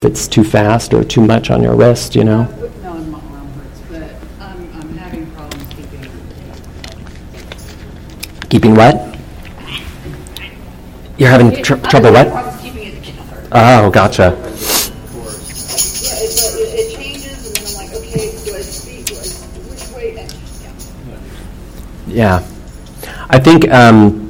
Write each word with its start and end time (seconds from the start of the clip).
if 0.00 0.12
it's 0.12 0.28
too 0.28 0.44
fast 0.44 0.94
or 0.94 1.02
too 1.02 1.20
much 1.20 1.50
on 1.50 1.60
your 1.60 1.74
wrist, 1.74 2.14
you 2.14 2.22
know. 2.22 2.44
No, 2.84 2.94
my 2.94 3.18
arm 3.18 3.48
hurts, 3.48 3.80
but 3.90 4.14
I'm, 4.38 4.72
I'm 4.74 4.96
having 4.96 5.26
problems 5.32 5.74
keeping. 5.74 6.08
Keeping 8.48 8.76
what? 8.76 9.18
You're 11.18 11.30
having 11.30 11.64
tr- 11.64 11.74
trouble 11.88 12.12
what? 12.12 12.60
Keeping 12.60 12.86
it 12.86 13.02
together. 13.04 13.48
Oh, 13.50 13.90
gotcha. 13.90 14.36
Yeah, 14.36 14.44
it, 16.14 16.30
it, 16.54 16.78
it 16.78 16.94
changes, 16.94 17.48
and 17.48 17.56
then 17.56 17.66
I'm 17.66 17.74
like, 17.84 17.92
okay, 17.96 18.30
do 18.44 18.54
I 18.54 18.60
speak, 18.60 19.06
do 19.06 19.14
I, 19.16 19.26
which 19.66 19.84
way, 19.96 20.16
and, 20.16 20.32
yeah. 22.06 22.38
Yeah. 22.38 23.26
I 23.30 23.40
think 23.40 23.68
um, 23.72 24.27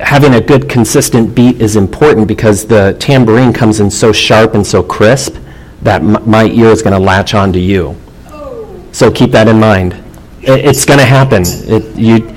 having 0.00 0.34
a 0.34 0.40
good 0.40 0.68
consistent 0.68 1.34
beat 1.34 1.60
is 1.60 1.76
important 1.76 2.26
because 2.28 2.66
the 2.66 2.96
tambourine 2.98 3.52
comes 3.52 3.80
in 3.80 3.90
so 3.90 4.12
sharp 4.12 4.54
and 4.54 4.66
so 4.66 4.82
crisp 4.82 5.36
that 5.82 6.00
m- 6.02 6.18
my 6.28 6.44
ear 6.44 6.68
is 6.68 6.82
going 6.82 6.92
to 6.94 6.98
latch 6.98 7.34
onto 7.34 7.58
you. 7.58 7.96
Oh, 8.28 8.82
So 8.92 9.10
keep 9.10 9.30
that 9.32 9.48
in 9.48 9.58
mind. 9.60 9.94
It, 10.42 10.64
it's 10.64 10.84
going 10.84 10.98
to 10.98 11.04
happen. 11.04 11.42
It, 11.46 11.96
you, 11.96 12.34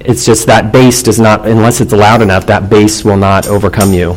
it's 0.00 0.24
just 0.24 0.46
that 0.46 0.72
bass 0.72 1.02
does 1.02 1.18
not, 1.20 1.46
unless 1.46 1.80
it's 1.80 1.92
loud 1.92 2.22
enough, 2.22 2.46
that 2.46 2.68
bass 2.70 3.04
will 3.04 3.16
not 3.16 3.46
overcome 3.46 3.92
you. 3.92 4.14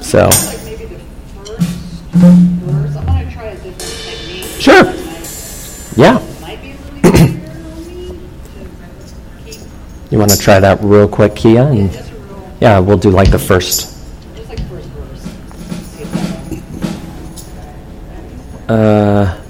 So- 0.00 0.28
thinking 0.30 0.66
like 0.66 0.78
maybe 0.80 0.94
the 0.94 2.18
first 2.18 2.48
verse, 2.62 2.96
I'm 2.96 3.06
gonna 3.06 3.30
try 3.32 3.44
a 3.44 3.54
different 3.56 3.78
technique. 3.80 4.60
Sure. 4.60 4.84
And 4.86 4.88
I- 4.88 5.12
Yeah. 5.96 6.18
Might 6.40 6.60
be 6.60 6.72
a 6.72 6.74
little 6.74 6.98
easier 6.98 7.46
on 7.70 7.86
me 7.86 8.08
to 8.08 9.44
keep, 9.44 9.60
You 10.12 10.18
want 10.18 10.30
to 10.30 10.38
try 10.38 10.60
that 10.60 10.78
real 10.82 11.08
quick, 11.08 11.34
Kia? 11.34 11.62
And 11.62 11.90
just 11.90 12.10
a 12.10 12.14
real, 12.16 12.56
yeah, 12.60 12.78
we'll 12.78 12.98
do 12.98 13.08
like 13.08 13.30
the 13.30 13.38
first. 13.38 13.96
just 14.36 14.46
like 14.50 14.60
first 14.68 14.88
verse. 14.90 15.24
Uh, 18.68 19.40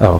oh, 0.00 0.14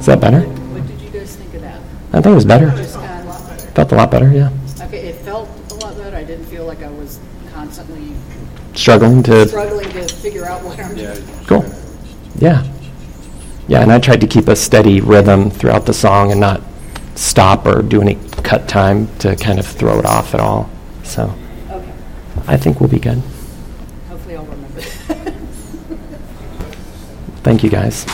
Is 0.00 0.06
that 0.06 0.20
better? 0.20 0.40
What 0.40 0.86
did 0.86 1.00
you 1.00 1.10
guys 1.10 1.36
think 1.36 1.54
of 1.54 1.62
that? 1.62 1.80
I 2.12 2.20
think 2.20 2.26
it 2.26 2.34
was 2.34 2.44
better. 2.44 2.70
Just 2.70 2.96
kind 2.96 3.26
a 3.26 3.30
lot 3.30 3.48
better. 3.48 3.66
Felt 3.72 3.92
a 3.92 3.94
lot 3.94 4.10
better, 4.10 4.32
yeah. 4.32 4.50
Okay, 4.86 5.08
it 5.08 5.16
felt 5.16 5.48
a 5.70 5.74
lot 5.74 5.96
better. 5.96 6.16
I 6.16 6.24
didn't 6.24 6.46
feel 6.46 6.64
like 6.66 6.82
I 6.82 6.90
was 6.90 7.18
constantly 7.52 8.12
Struggling 8.74 9.22
to. 9.24 9.48
struggling 9.48 9.90
to 9.90 10.08
figure 10.08 10.46
out 10.46 10.62
what 10.64 10.78
I'm 10.78 10.94
doing. 10.94 11.18
Cool. 11.46 11.64
Yeah. 12.36 12.64
Yeah, 13.68 13.82
and 13.82 13.92
I 13.92 13.98
tried 13.98 14.20
to 14.22 14.26
keep 14.26 14.48
a 14.48 14.56
steady 14.56 15.00
rhythm 15.00 15.50
throughout 15.50 15.86
the 15.86 15.92
song 15.92 16.30
and 16.32 16.40
not 16.40 16.62
stop 17.14 17.66
or 17.66 17.82
do 17.82 18.00
any 18.00 18.16
cut 18.42 18.68
time 18.68 19.06
to 19.18 19.36
kind 19.36 19.58
of 19.58 19.66
throw 19.66 19.98
it 19.98 20.06
off 20.06 20.34
at 20.34 20.40
all. 20.40 20.68
So 21.04 21.32
Okay, 21.70 21.92
I 22.48 22.56
think 22.56 22.80
we'll 22.80 22.88
be 22.88 22.98
good. 22.98 23.18
hopefully 24.08 24.36
I'll 24.36 24.44
remember. 24.44 24.80
Thank 27.42 27.62
you, 27.64 27.70
guys. 27.70 28.04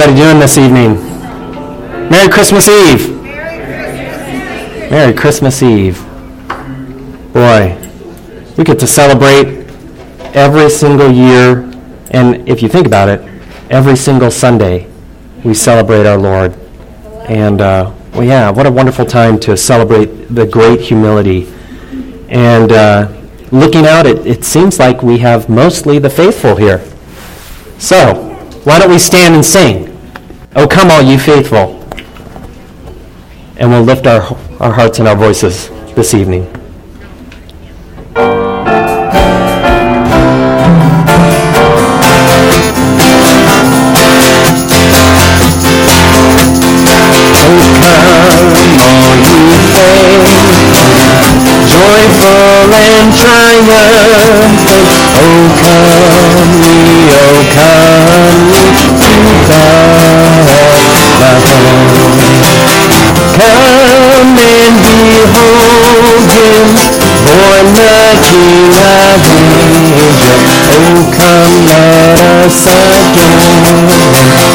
Everybody 0.00 0.22
doing 0.22 0.38
this 0.38 0.56
evening? 0.56 0.94
Merry 2.08 2.30
Christmas 2.30 2.68
Eve. 2.68 3.20
Merry 4.92 5.12
Christmas 5.12 5.60
Eve. 5.60 6.00
Boy, 7.32 7.76
we 8.56 8.62
get 8.62 8.78
to 8.78 8.86
celebrate 8.86 9.66
every 10.36 10.70
single 10.70 11.10
year, 11.10 11.68
and 12.12 12.48
if 12.48 12.62
you 12.62 12.68
think 12.68 12.86
about 12.86 13.08
it, 13.08 13.20
every 13.70 13.96
single 13.96 14.30
Sunday 14.30 14.88
we 15.42 15.52
celebrate 15.52 16.06
our 16.06 16.16
Lord. 16.16 16.54
And, 17.28 17.60
uh, 17.60 17.92
well, 18.12 18.22
yeah, 18.22 18.50
what 18.50 18.66
a 18.66 18.70
wonderful 18.70 19.04
time 19.04 19.40
to 19.40 19.56
celebrate 19.56 20.32
the 20.32 20.46
great 20.46 20.80
humility. 20.80 21.52
And 22.28 22.70
uh, 22.70 23.12
looking 23.50 23.84
out, 23.84 24.06
it, 24.06 24.24
it 24.24 24.44
seems 24.44 24.78
like 24.78 25.02
we 25.02 25.18
have 25.18 25.48
mostly 25.48 25.98
the 25.98 26.10
faithful 26.10 26.54
here. 26.54 26.84
So, 27.78 28.26
why 28.62 28.78
don't 28.78 28.90
we 28.90 28.98
stand 29.00 29.34
and 29.34 29.44
sing? 29.44 29.87
Oh, 30.60 30.66
come, 30.66 30.90
all 30.90 31.02
you 31.02 31.20
faithful. 31.20 31.80
And 33.58 33.70
we'll 33.70 33.84
lift 33.84 34.08
our, 34.08 34.22
our 34.58 34.72
hearts 34.72 34.98
and 34.98 35.06
our 35.06 35.14
voices 35.14 35.68
this 35.94 36.14
evening. 36.14 36.52
Him. 72.66 73.86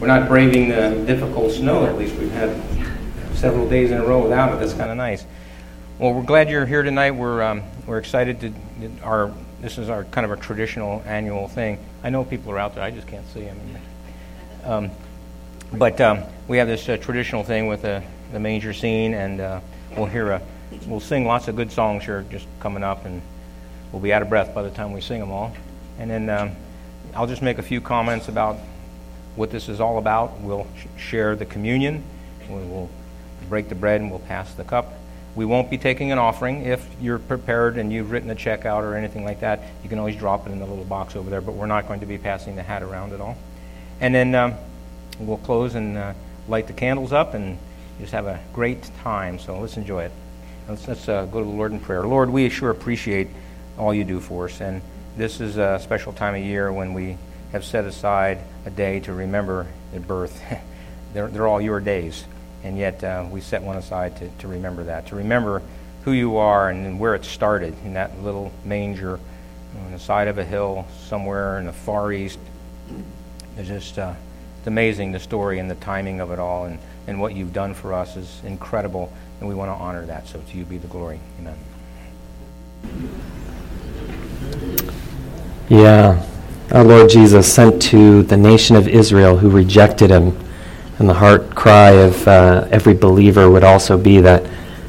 We're 0.00 0.08
not 0.08 0.28
braving 0.28 0.68
the 0.70 1.04
difficult 1.06 1.52
snow, 1.52 1.86
at 1.86 1.96
least. 1.96 2.16
We've 2.16 2.30
had 2.30 2.50
several 3.38 3.68
days 3.68 3.92
in 3.92 3.98
a 3.98 4.04
row 4.04 4.20
without 4.20 4.52
it. 4.52 4.58
That's 4.58 4.74
kind 4.74 4.90
of 4.90 4.96
nice. 4.96 5.24
Well, 5.98 6.12
we're 6.12 6.24
glad 6.24 6.50
you're 6.50 6.66
here 6.66 6.82
tonight. 6.82 7.12
We're, 7.12 7.40
um, 7.40 7.62
we're 7.86 7.98
excited 7.98 8.40
to, 8.40 8.52
our, 9.02 9.32
this 9.60 9.78
is 9.78 9.88
our 9.88 10.02
kind 10.04 10.24
of 10.24 10.32
a 10.32 10.36
traditional 10.36 11.04
annual 11.06 11.46
thing. 11.46 11.78
I 12.02 12.10
know 12.10 12.24
people 12.24 12.50
are 12.50 12.58
out 12.58 12.74
there, 12.74 12.82
I 12.82 12.90
just 12.90 13.06
can't 13.06 13.26
see 13.28 13.42
them. 13.42 13.60
Um, 14.64 14.90
but 15.72 16.00
um, 16.00 16.24
we 16.48 16.56
have 16.58 16.66
this 16.66 16.88
uh, 16.88 16.96
traditional 16.96 17.44
thing 17.44 17.68
with 17.68 17.82
the, 17.82 18.02
the 18.32 18.40
manger 18.40 18.72
scene, 18.72 19.14
and 19.14 19.40
uh, 19.40 19.60
we'll 19.96 20.06
hear 20.06 20.32
a, 20.32 20.42
we'll 20.86 20.98
sing 20.98 21.24
lots 21.24 21.46
of 21.46 21.54
good 21.54 21.70
songs 21.70 22.04
here 22.04 22.24
just 22.30 22.46
coming 22.58 22.82
up, 22.82 23.04
and 23.04 23.22
we'll 23.92 24.02
be 24.02 24.12
out 24.12 24.22
of 24.22 24.28
breath 24.28 24.52
by 24.52 24.62
the 24.62 24.70
time 24.70 24.92
we 24.92 25.00
sing 25.00 25.20
them 25.20 25.30
all. 25.30 25.54
And 26.00 26.10
then 26.10 26.28
um, 26.28 26.52
I'll 27.14 27.28
just 27.28 27.42
make 27.42 27.58
a 27.58 27.62
few 27.62 27.80
comments 27.80 28.26
about 28.26 28.56
what 29.36 29.52
this 29.52 29.68
is 29.68 29.80
all 29.80 29.98
about. 29.98 30.40
We'll 30.40 30.66
sh- 30.76 31.00
share 31.00 31.36
the 31.36 31.46
communion. 31.46 32.02
We 32.48 32.56
will 32.56 32.90
break 33.48 33.68
the 33.68 33.74
bread 33.74 34.00
and 34.00 34.10
we'll 34.10 34.20
pass 34.20 34.52
the 34.54 34.64
cup. 34.64 34.94
We 35.34 35.44
won't 35.44 35.70
be 35.70 35.78
taking 35.78 36.10
an 36.10 36.18
offering. 36.18 36.64
If 36.64 36.86
you're 37.00 37.18
prepared 37.18 37.78
and 37.78 37.92
you've 37.92 38.10
written 38.10 38.30
a 38.30 38.34
check 38.34 38.64
out 38.64 38.82
or 38.82 38.96
anything 38.96 39.24
like 39.24 39.40
that, 39.40 39.62
you 39.82 39.88
can 39.88 39.98
always 39.98 40.16
drop 40.16 40.46
it 40.46 40.52
in 40.52 40.58
the 40.58 40.66
little 40.66 40.84
box 40.84 41.14
over 41.14 41.30
there, 41.30 41.40
but 41.40 41.54
we're 41.54 41.66
not 41.66 41.86
going 41.86 42.00
to 42.00 42.06
be 42.06 42.18
passing 42.18 42.56
the 42.56 42.62
hat 42.62 42.82
around 42.82 43.12
at 43.12 43.20
all. 43.20 43.36
And 44.00 44.14
then 44.14 44.34
um, 44.34 44.54
we'll 45.18 45.38
close 45.38 45.74
and 45.74 45.96
uh, 45.96 46.12
light 46.48 46.66
the 46.66 46.72
candles 46.72 47.12
up 47.12 47.34
and 47.34 47.58
just 48.00 48.12
have 48.12 48.26
a 48.26 48.40
great 48.52 48.90
time. 49.02 49.38
So 49.38 49.58
let's 49.60 49.76
enjoy 49.76 50.04
it. 50.04 50.12
Let's, 50.68 50.88
let's 50.88 51.08
uh, 51.08 51.24
go 51.26 51.38
to 51.40 51.44
the 51.44 51.50
Lord 51.50 51.72
in 51.72 51.80
prayer. 51.80 52.06
Lord, 52.06 52.30
we 52.30 52.48
sure 52.48 52.70
appreciate 52.70 53.28
all 53.78 53.94
you 53.94 54.04
do 54.04 54.20
for 54.20 54.46
us. 54.46 54.60
And 54.60 54.82
this 55.16 55.40
is 55.40 55.56
a 55.56 55.78
special 55.82 56.12
time 56.12 56.34
of 56.34 56.42
year 56.42 56.72
when 56.72 56.94
we 56.94 57.16
have 57.52 57.64
set 57.64 57.84
aside 57.84 58.38
a 58.66 58.70
day 58.70 59.00
to 59.00 59.12
remember 59.12 59.66
their 59.92 60.00
birth. 60.00 60.42
they're, 61.12 61.28
they're 61.28 61.46
all 61.46 61.60
your 61.60 61.80
days. 61.80 62.24
And 62.64 62.76
yet 62.76 63.02
uh, 63.04 63.26
we 63.30 63.40
set 63.40 63.62
one 63.62 63.76
aside 63.76 64.16
to, 64.18 64.28
to 64.40 64.48
remember 64.48 64.84
that, 64.84 65.06
to 65.08 65.16
remember 65.16 65.62
who 66.02 66.12
you 66.12 66.36
are 66.36 66.70
and 66.70 66.98
where 66.98 67.14
it 67.14 67.24
started 67.24 67.74
in 67.84 67.94
that 67.94 68.20
little 68.22 68.52
manger 68.64 69.20
on 69.84 69.92
the 69.92 69.98
side 69.98 70.28
of 70.28 70.38
a 70.38 70.44
hill 70.44 70.86
somewhere 71.06 71.58
in 71.58 71.66
the 71.66 71.72
Far 71.72 72.12
East. 72.12 72.38
It's 73.56 73.68
just 73.68 73.98
uh, 73.98 74.14
it's 74.58 74.66
amazing 74.66 75.12
the 75.12 75.20
story 75.20 75.58
and 75.58 75.70
the 75.70 75.76
timing 75.76 76.20
of 76.20 76.30
it 76.30 76.38
all, 76.38 76.64
and, 76.64 76.78
and 77.06 77.20
what 77.20 77.34
you've 77.34 77.52
done 77.52 77.74
for 77.74 77.92
us 77.92 78.16
is 78.16 78.40
incredible, 78.44 79.12
and 79.40 79.48
we 79.48 79.54
want 79.54 79.68
to 79.68 79.74
honor 79.74 80.06
that. 80.06 80.26
So 80.26 80.40
to 80.40 80.56
you 80.56 80.64
be 80.64 80.78
the 80.78 80.88
glory. 80.88 81.20
Amen. 81.40 81.56
Yeah. 85.68 86.24
Our 86.72 86.84
Lord 86.84 87.10
Jesus 87.10 87.50
sent 87.52 87.80
to 87.82 88.22
the 88.22 88.36
nation 88.36 88.76
of 88.76 88.88
Israel 88.88 89.36
who 89.36 89.50
rejected 89.50 90.10
him. 90.10 90.36
And 90.98 91.08
the 91.08 91.14
heart 91.14 91.54
cry 91.54 91.90
of 91.90 92.26
uh, 92.26 92.66
every 92.70 92.94
believer 92.94 93.50
would 93.50 93.64
also 93.64 93.96
be 93.96 94.20
that 94.20 94.44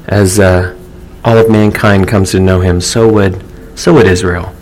as 0.08 0.40
uh, 0.40 0.76
all 1.24 1.38
of 1.38 1.50
mankind 1.50 2.08
comes 2.08 2.32
to 2.32 2.40
know 2.40 2.62
him, 2.62 2.82
so 2.82 3.08
would, 3.12 3.44
so 3.78 3.94
would 3.94 4.08
Israel. 4.08 4.56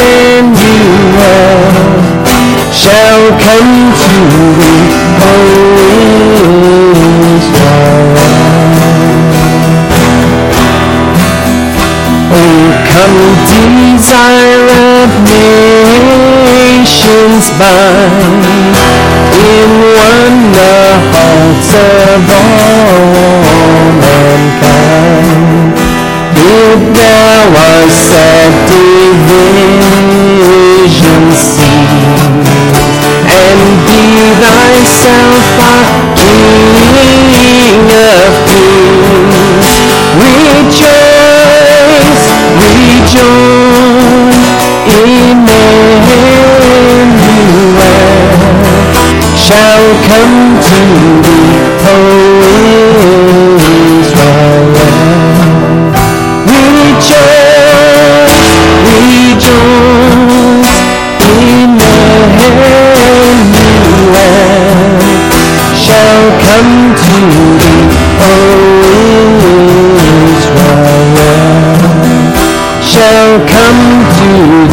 shall 2.72 3.24
come 3.40 3.94
to 4.02 4.14
thee. 4.60 4.73
minds 17.24 17.50
bind 17.52 18.76
in 19.32 19.70
one 19.96 20.52
the 20.52 20.76
hearts 21.12 21.72
of 21.72 22.22
all 22.36 23.40
mankind. 24.04 25.72
Did 26.36 26.80
thou 26.96 27.48
a 27.48 27.90
sad 27.90 28.52
division 28.68 29.64
see, 31.32 31.88
and 33.40 33.62
be 33.88 34.04
thyself 34.44 35.48
a 35.64 35.80
King 36.20 37.88
of 37.88 38.32
Kings? 38.52 39.72
Rejoice, 40.20 41.44
rejoice. 42.60 43.64
shall 49.54 49.86
come 50.10 50.38
to 50.68 50.80
thee, 51.26 51.54
holy 51.86 52.74
Israel. 54.00 54.66
Rejoice, 56.50 57.62
rejoice 58.90 59.94
in 61.52 61.70
the 61.82 61.94
Emmanuel 63.04 64.26
shall 65.86 66.26
come 66.46 66.74
to 67.04 67.16
thee, 67.62 67.86
holy 68.22 69.06
Israel. 70.34 71.08
Shall 72.82 73.34
come 73.54 73.82
to 74.18 74.28
thee. 74.70 74.73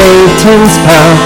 Satan's 0.00 0.78
power. 0.78 1.19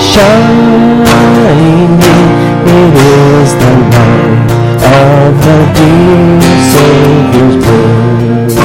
shining. 0.00 1.92
It 2.68 2.94
is 2.94 3.50
the 3.62 3.72
light 3.92 4.50
of 4.84 5.32
the 5.44 5.58
dear 5.76 6.40
Savior's 6.72 7.56
birth. 7.64 8.56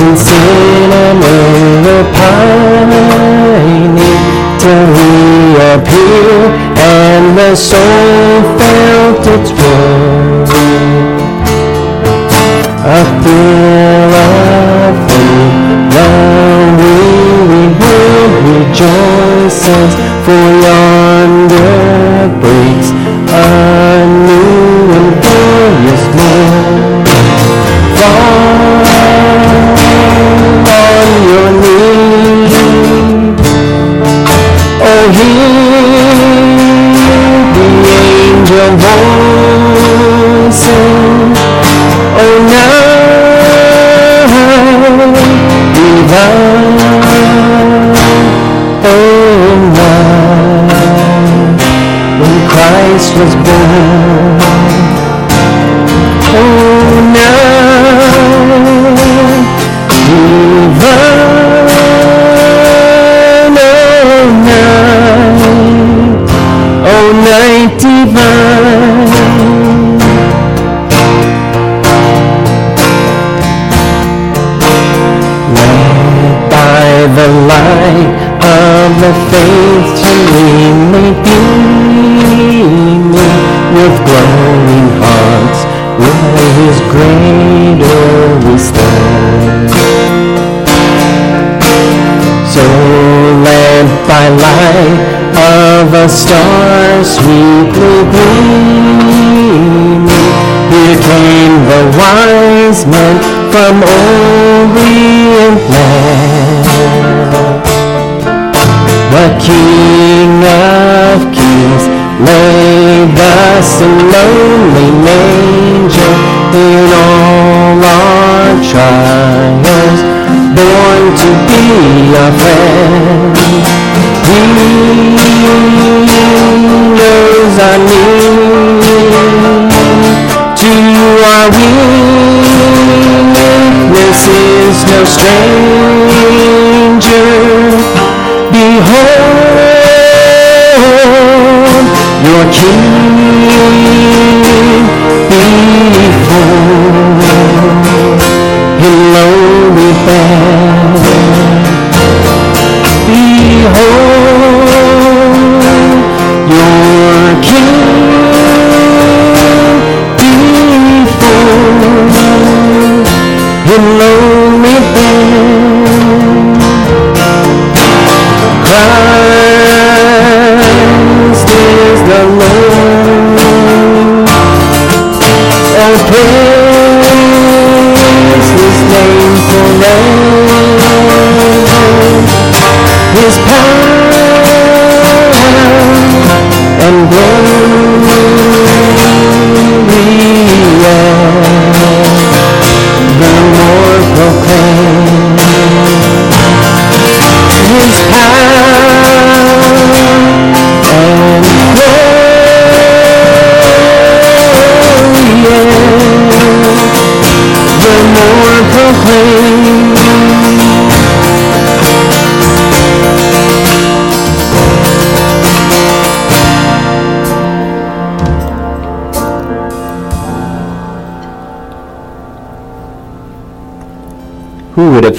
In 0.00 0.10
sin 0.16 0.90
and 1.06 1.20
repining 1.86 3.14
till 4.60 4.88
He 4.96 5.12
appeared, 5.72 6.52
and 6.76 7.24
the 7.38 7.52
soul 7.56 8.42
felt 8.58 9.24
its 9.36 9.50
worth. 9.52 10.52
A 12.88 13.02
thrill 13.20 14.15
for 19.66 20.55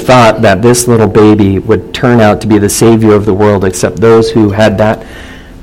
thought 0.07 0.41
that 0.41 0.61
this 0.61 0.87
little 0.87 1.07
baby 1.07 1.59
would 1.59 1.93
turn 1.93 2.21
out 2.21 2.39
to 2.39 2.47
be 2.47 2.57
the 2.57 2.69
Savior 2.69 3.13
of 3.13 3.25
the 3.25 3.33
world 3.33 3.65
except 3.65 3.97
those 3.97 4.31
who 4.31 4.51
had 4.51 4.77
that 4.77 5.05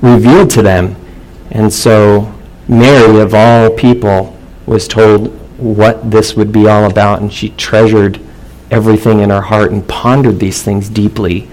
revealed 0.02 0.50
to 0.50 0.60
them? 0.60 0.94
And 1.50 1.72
so 1.72 2.30
Mary, 2.68 3.20
of 3.20 3.32
all 3.32 3.70
people, 3.70 4.36
was 4.66 4.86
told 4.86 5.28
what 5.58 6.10
this 6.10 6.36
would 6.36 6.52
be 6.52 6.68
all 6.68 6.84
about, 6.84 7.22
and 7.22 7.32
she 7.32 7.50
treasured 7.50 8.20
everything 8.70 9.20
in 9.20 9.30
her 9.30 9.40
heart 9.40 9.72
and 9.72 9.88
pondered 9.88 10.38
these 10.38 10.62
things 10.62 10.90
deeply. 10.90 11.46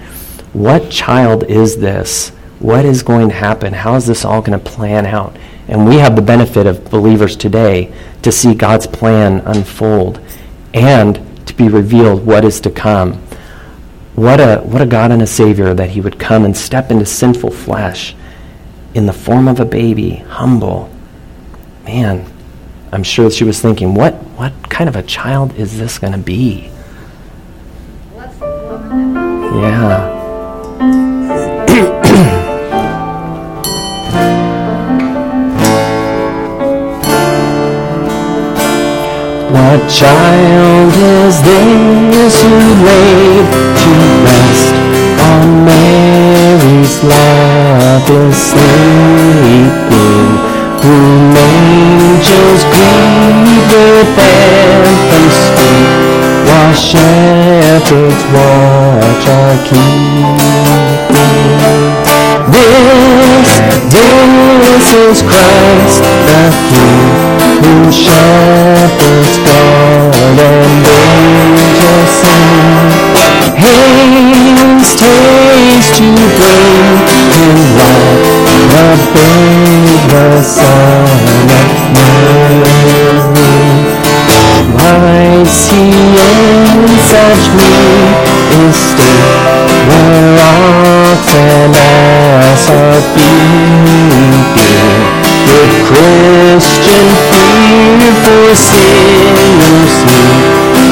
What 0.52 0.90
child 0.90 1.44
is 1.44 1.78
this? 1.78 2.28
What 2.58 2.84
is 2.84 3.02
going 3.02 3.30
to 3.30 3.34
happen? 3.34 3.72
How 3.72 3.94
is 3.94 4.06
this 4.06 4.24
all 4.24 4.42
going 4.42 4.58
to 4.58 4.70
plan 4.70 5.06
out? 5.06 5.34
And 5.66 5.88
we 5.88 5.96
have 5.96 6.14
the 6.14 6.20
benefit 6.22 6.66
of 6.66 6.90
believers 6.90 7.36
today 7.36 7.90
to 8.20 8.30
see 8.30 8.54
God's 8.54 8.86
plan 8.86 9.40
unfold 9.46 10.20
and 10.74 11.31
to 11.46 11.54
be 11.54 11.68
revealed 11.68 12.26
what 12.26 12.44
is 12.44 12.60
to 12.60 12.70
come. 12.70 13.14
What 14.14 14.40
a, 14.40 14.58
what 14.58 14.82
a 14.82 14.86
God 14.86 15.10
and 15.10 15.22
a 15.22 15.26
Savior 15.26 15.74
that 15.74 15.90
He 15.90 16.00
would 16.00 16.18
come 16.18 16.44
and 16.44 16.56
step 16.56 16.90
into 16.90 17.06
sinful 17.06 17.50
flesh 17.50 18.14
in 18.94 19.06
the 19.06 19.12
form 19.12 19.48
of 19.48 19.60
a 19.60 19.64
baby, 19.64 20.16
humble. 20.16 20.90
Man, 21.84 22.30
I'm 22.92 23.02
sure 23.02 23.30
she 23.30 23.44
was 23.44 23.60
thinking, 23.60 23.94
what, 23.94 24.14
what 24.36 24.52
kind 24.68 24.88
of 24.88 24.96
a 24.96 25.02
child 25.02 25.54
is 25.54 25.78
this 25.78 25.98
going 25.98 26.12
to 26.12 26.18
be? 26.18 26.70
Yeah. 29.54 30.21
Child 39.88 40.92
is 40.94 41.42
this 41.42 42.42
who 42.42 42.54
laid 42.86 43.46
to 43.82 43.92
rest 44.26 44.74
on 45.30 45.64
Mary's 45.64 47.02
lap 47.02 48.08
is 48.10 48.36
sleeping? 48.36 50.28
Whom 50.82 51.36
angels 51.36 52.62
greet 52.74 53.62
with 53.70 54.18
anthems 54.18 55.36
sweet, 55.46 55.94
while 56.46 56.74
shepherds 56.74 58.22
watch 58.34 59.24
are 59.28 59.58
keeping? 59.66 60.62
This, 62.54 63.50
this 63.90 64.86
is 64.92 65.22
Christ 65.22 66.02
the 66.26 66.42
King, 66.68 67.41
whom 67.62 67.90
shepherds 67.92 69.38
guard 69.46 70.38
and 70.42 70.82
angels 70.82 72.10
sing. 72.18 72.90
Haste, 73.62 75.00
haste 75.00 75.94
to 75.98 76.08
bring 76.36 76.98
him 77.30 77.54
light, 77.78 78.50
the 78.72 78.86
babe, 79.14 80.12
of 80.12 80.50
Mary. 83.36 83.62
Lies 84.74 85.56
he 85.70 85.86
in 86.18 86.88
such 86.98 87.44
meek 87.54 88.26
estate, 88.66 89.22
where 89.86 90.42
sinners 98.50 99.94
meet, 100.06 100.42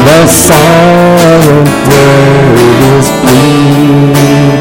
the 0.07 0.23
silent 0.27 1.69
word 1.91 2.59
is 2.95 3.09
pleading. 3.21 4.61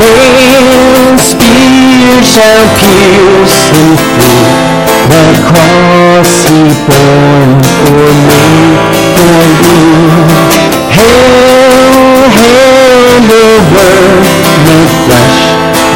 Nail 0.00 1.18
spear 1.20 2.16
shall 2.24 2.64
pierce 2.80 3.68
him 3.68 3.90
through, 4.16 4.48
the 5.12 5.24
cross 5.48 6.32
he 6.48 6.72
bore 6.88 7.60
for 7.84 8.08
me, 8.26 8.44
for 9.14 9.44
you. 9.62 9.84
Hail, 10.96 12.32
hail 12.32 13.04
the 13.28 13.46
word 13.72 14.24
made 14.64 14.92
flesh, 15.04 15.44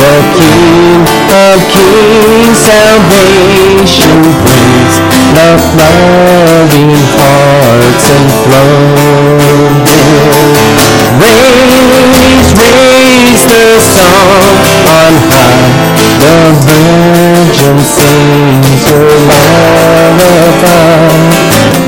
The 0.00 0.14
King 0.36 1.04
of 1.28 1.60
kings, 1.68 2.58
salvation 2.58 4.18
brings, 4.42 4.94
love 5.36 5.64
loving 5.76 6.96
hearts 7.16 8.06
enthroned 8.16 9.88
him. 9.88 10.32
Raise, 11.20 12.50
raise 12.56 13.44
the 13.44 13.64
song 13.80 14.42
on 14.88 15.14
high, 15.30 15.68
the 16.18 16.36
Virgin 16.66 17.78
sings 17.78 18.82
her 18.88 19.08
lullaby. 19.28 21.01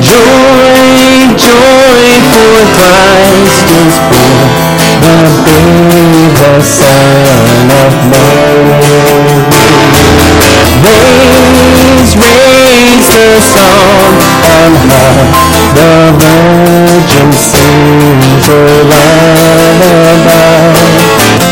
Joy, 0.04 1.32
joy, 1.40 2.04
for 2.28 2.60
Christ 2.76 3.68
is 3.72 3.96
born, 4.12 4.52
the 5.00 5.16
babe, 5.48 6.36
Son 6.60 7.72
of 7.72 7.94
Mary. 8.12 8.84
Raise, 10.84 12.12
raise 12.20 13.08
the 13.16 13.40
song 13.40 14.20
on 14.44 14.76
high, 14.92 15.24
the 15.72 16.12
Virgin 16.20 17.32
sings 17.32 18.44
her 18.44 18.84
lullaby. 18.92 20.28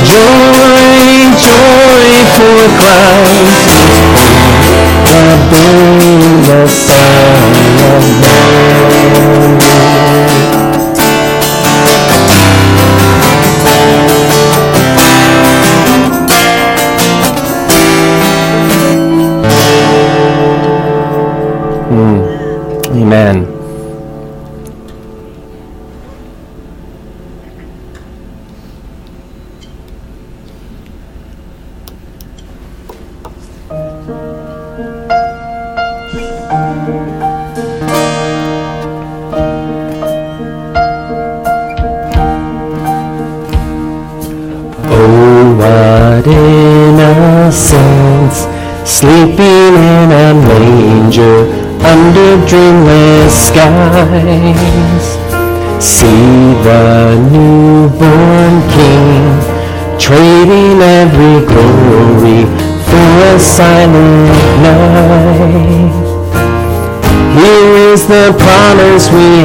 Joy, 0.05 1.33
joy, 1.41 2.05
for 2.37 2.69
Christ 2.77 3.65
is 3.81 3.97
born, 4.13 4.61
the 5.09 5.25
babe, 5.49 6.45
the 6.45 6.61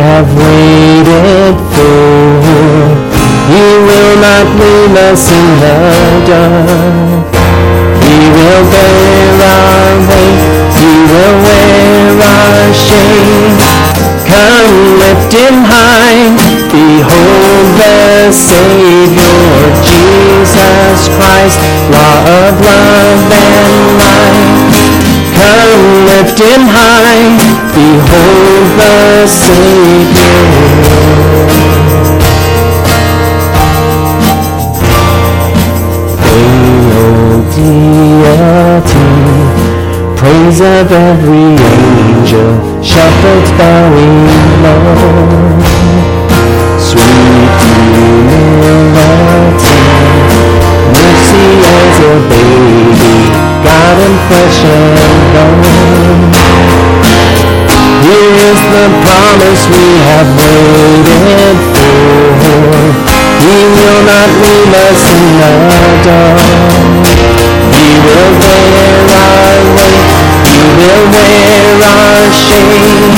have 0.08 0.32
waited 0.40 1.56
for. 1.76 2.08
He 3.52 3.66
will 3.88 4.16
not 4.24 4.48
leave 4.56 4.96
us 5.12 5.24
in 5.28 5.48
the 5.64 5.78
dark. 6.32 7.36
He 8.08 8.18
will 8.32 8.64
bear 8.72 9.28
our 9.52 9.92
weight. 10.08 10.40
He 10.80 10.92
will 11.12 11.36
wear 11.44 12.24
our 12.24 12.72
shame. 12.72 13.60
Come 14.32 14.72
lift 15.04 15.32
him 15.36 15.56
high. 15.68 16.24
Behold 16.72 17.68
the 17.76 18.32
Savior, 18.32 19.60
Jesus 19.84 21.00
Christ, 21.20 21.60
law 21.92 22.16
of 22.40 22.56
love 22.64 23.22
and 23.44 23.76
life. 24.00 24.72
Come 25.36 25.84
lift 26.08 26.40
him 26.40 26.64
high. 26.72 27.57
Behold 27.78 28.68
the 28.80 29.28
Savior. 29.28 30.42
Deity, 37.54 39.02
praise 40.18 40.60
of 40.60 40.92
every 40.92 41.54
angel, 41.54 42.50
shepherds 42.82 43.52
bowing 43.60 44.26
low. 44.64 45.62
Sweet 46.80 47.54
humility, 47.62 48.66
mercy 50.98 51.46
as 51.78 51.98
a 52.00 52.14
baby, 52.32 53.18
God 53.64 53.98
in 54.02 54.14
flesh 54.26 54.62
and 54.66 54.98
bone. 55.34 55.77
Here 58.08 58.40
is 58.40 58.62
the 58.72 58.88
promise 59.04 59.68
we 59.68 59.84
have 60.08 60.32
waited 60.40 61.60
for. 61.76 62.48
He 63.44 63.58
will 63.68 64.02
not 64.08 64.32
leave 64.48 64.72
us 64.88 65.02
in 65.12 65.28
the 65.44 65.52
dark. 66.08 66.40
He 67.76 68.00
will 68.00 68.32
bear 68.40 68.96
our 69.12 69.60
weight. 69.76 70.08
He 70.48 70.56
will 70.80 71.04
wear 71.12 71.68
our 71.84 72.32
shame. 72.32 73.12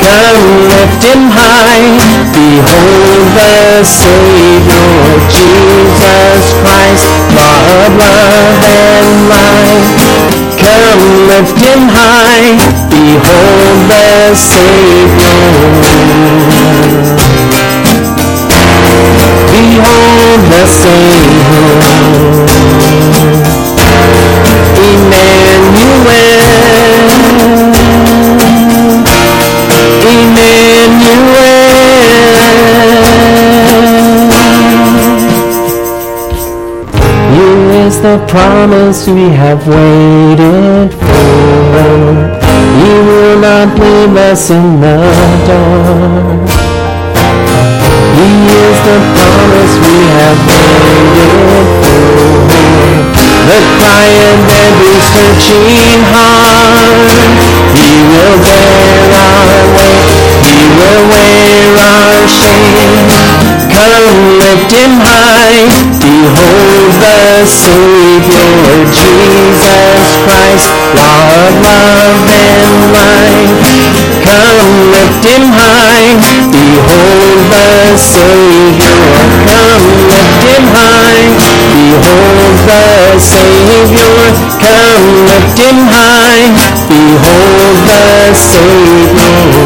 Come 0.00 0.64
lift 0.64 1.04
him 1.04 1.28
high. 1.28 1.92
Behold 2.32 3.36
the 3.36 3.84
Savior, 3.84 4.96
Jesus 5.28 6.56
Christ, 6.64 7.04
of 7.36 8.00
love 8.00 8.64
and 8.64 9.28
life. 9.28 9.92
Come 10.56 11.28
lift 11.28 11.60
him 11.60 11.84
high. 11.92 12.81
Behold 13.02 13.90
the 13.90 14.32
Savior. 14.36 15.42
Behold 19.50 20.40
the 20.52 20.64
Savior. 20.70 21.82
Emmanuel. 24.86 26.12
Emmanuel. 30.12 31.42
Here 37.34 37.66
is 37.84 37.94
the 38.00 38.16
promise 38.28 39.08
we 39.08 39.24
have 39.30 39.66
waited 39.66 40.94
for. 40.94 42.31
He 42.82 42.90
will 42.90 43.38
not 43.38 43.78
leave 43.78 44.16
us 44.16 44.50
in 44.50 44.80
the 44.80 44.98
dark. 45.46 46.50
He 48.18 48.30
is 48.50 48.76
the 48.82 48.98
promise 49.14 49.74
we 49.86 49.96
have 50.18 50.38
waited 50.50 51.06
for. 51.22 52.02
The 53.46 53.60
cry 53.78 54.10
of 54.34 54.40
every 54.50 54.98
searching 55.14 56.02
heart. 56.10 57.06
He 57.78 58.02
will 58.10 58.36
bear 58.42 59.14
our 59.14 59.62
weight. 59.78 60.10
He 60.42 60.58
will 60.74 61.02
wear 61.06 61.78
our 61.86 62.18
shame. 62.26 63.06
Come 63.70 64.42
lift 64.42 64.74
him 64.74 64.98
high. 65.06 65.70
Behold 66.02 66.90
the 66.98 67.46
Savior, 67.46 68.90
Jesus 68.90 70.21
Christ, 70.42 70.74
of 70.74 71.54
love 71.62 72.26
and 72.34 72.90
light. 72.90 73.62
Come 74.26 74.90
lift 74.90 75.22
him 75.22 75.54
high. 75.54 76.18
Behold 76.50 77.46
the 77.46 77.94
Savior. 77.94 78.98
Come 79.46 79.86
lift 80.10 80.42
him 80.42 80.66
high. 80.74 81.30
Behold 81.38 82.58
the 82.66 82.82
Savior. 83.22 84.18
Come 84.58 85.30
lift 85.30 85.58
him 85.62 85.78
high. 85.94 86.50
Behold 86.90 87.78
the 87.86 88.34
Savior. 88.34 89.62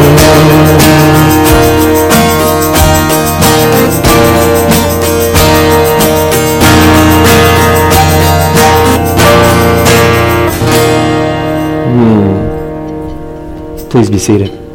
Please 13.97 14.11
be 14.11 14.19
seated. 14.19 14.66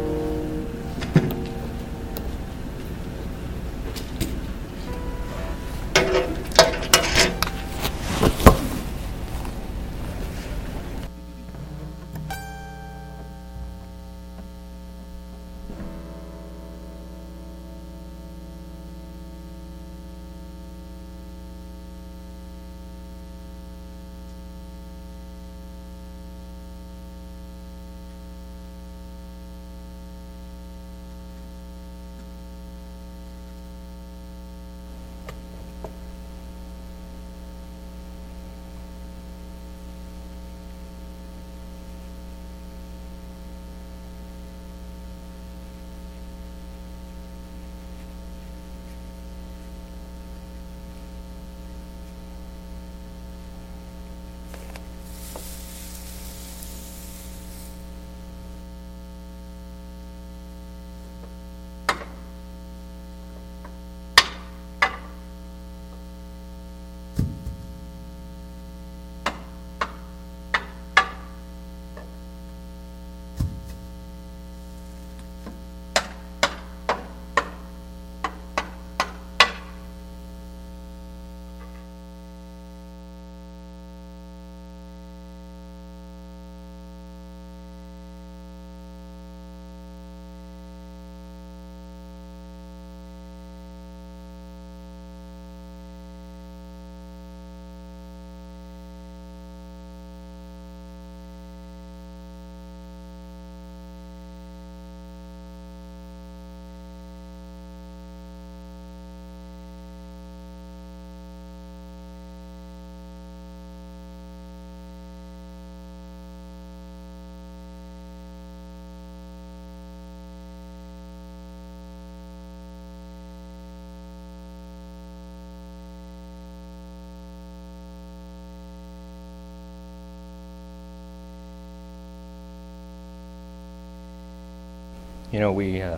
You 135.32 135.40
know, 135.40 135.50
we 135.50 135.80
uh, 135.80 135.96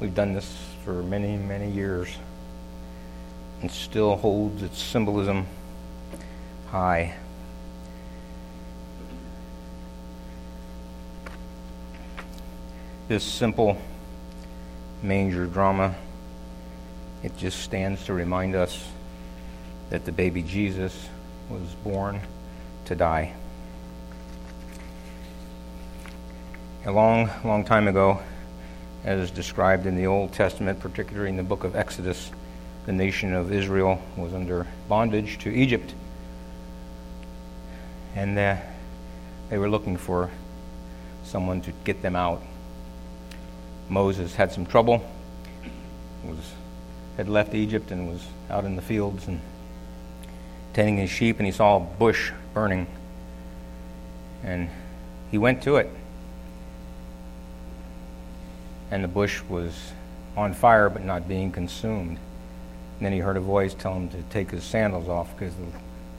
we've 0.00 0.14
done 0.14 0.34
this 0.34 0.54
for 0.84 1.02
many, 1.02 1.38
many 1.38 1.70
years, 1.70 2.14
and 3.62 3.70
still 3.70 4.16
holds 4.16 4.62
its 4.62 4.78
symbolism 4.78 5.46
high. 6.68 7.14
This 13.08 13.24
simple 13.24 13.80
manger 15.02 15.46
drama, 15.46 15.94
it 17.22 17.34
just 17.38 17.60
stands 17.60 18.04
to 18.04 18.12
remind 18.12 18.54
us 18.56 18.86
that 19.88 20.04
the 20.04 20.12
baby 20.12 20.42
Jesus 20.42 21.08
was 21.48 21.74
born 21.82 22.20
to 22.84 22.94
die. 22.94 23.32
A 26.86 26.90
long, 26.90 27.28
long 27.44 27.62
time 27.62 27.88
ago, 27.88 28.20
as 29.04 29.30
described 29.30 29.84
in 29.84 29.96
the 29.96 30.06
Old 30.06 30.32
Testament, 30.32 30.80
particularly 30.80 31.28
in 31.28 31.36
the 31.36 31.42
book 31.42 31.62
of 31.62 31.76
Exodus, 31.76 32.30
the 32.86 32.92
nation 32.92 33.34
of 33.34 33.52
Israel 33.52 34.00
was 34.16 34.32
under 34.32 34.66
bondage 34.88 35.38
to 35.40 35.50
Egypt. 35.50 35.92
And 38.16 38.38
uh, 38.38 38.56
they 39.50 39.58
were 39.58 39.68
looking 39.68 39.98
for 39.98 40.30
someone 41.22 41.60
to 41.62 41.72
get 41.84 42.00
them 42.00 42.16
out. 42.16 42.40
Moses 43.90 44.34
had 44.34 44.50
some 44.50 44.64
trouble, 44.64 45.04
was, 46.24 46.38
had 47.18 47.28
left 47.28 47.52
Egypt 47.52 47.90
and 47.90 48.08
was 48.08 48.24
out 48.48 48.64
in 48.64 48.76
the 48.76 48.82
fields 48.82 49.28
and 49.28 49.38
tending 50.72 50.96
his 50.96 51.10
sheep, 51.10 51.40
and 51.40 51.44
he 51.44 51.52
saw 51.52 51.76
a 51.76 51.80
bush 51.80 52.32
burning. 52.54 52.86
And 54.42 54.70
he 55.30 55.36
went 55.36 55.62
to 55.64 55.76
it 55.76 55.90
and 58.90 59.04
the 59.04 59.08
bush 59.08 59.42
was 59.48 59.92
on 60.36 60.52
fire 60.52 60.88
but 60.88 61.04
not 61.04 61.28
being 61.28 61.52
consumed. 61.52 62.18
And 62.98 63.06
then 63.06 63.12
he 63.12 63.18
heard 63.18 63.36
a 63.36 63.40
voice 63.40 63.74
tell 63.74 63.94
him 63.94 64.08
to 64.10 64.22
take 64.24 64.50
his 64.50 64.64
sandals 64.64 65.08
off 65.08 65.36
because 65.36 65.54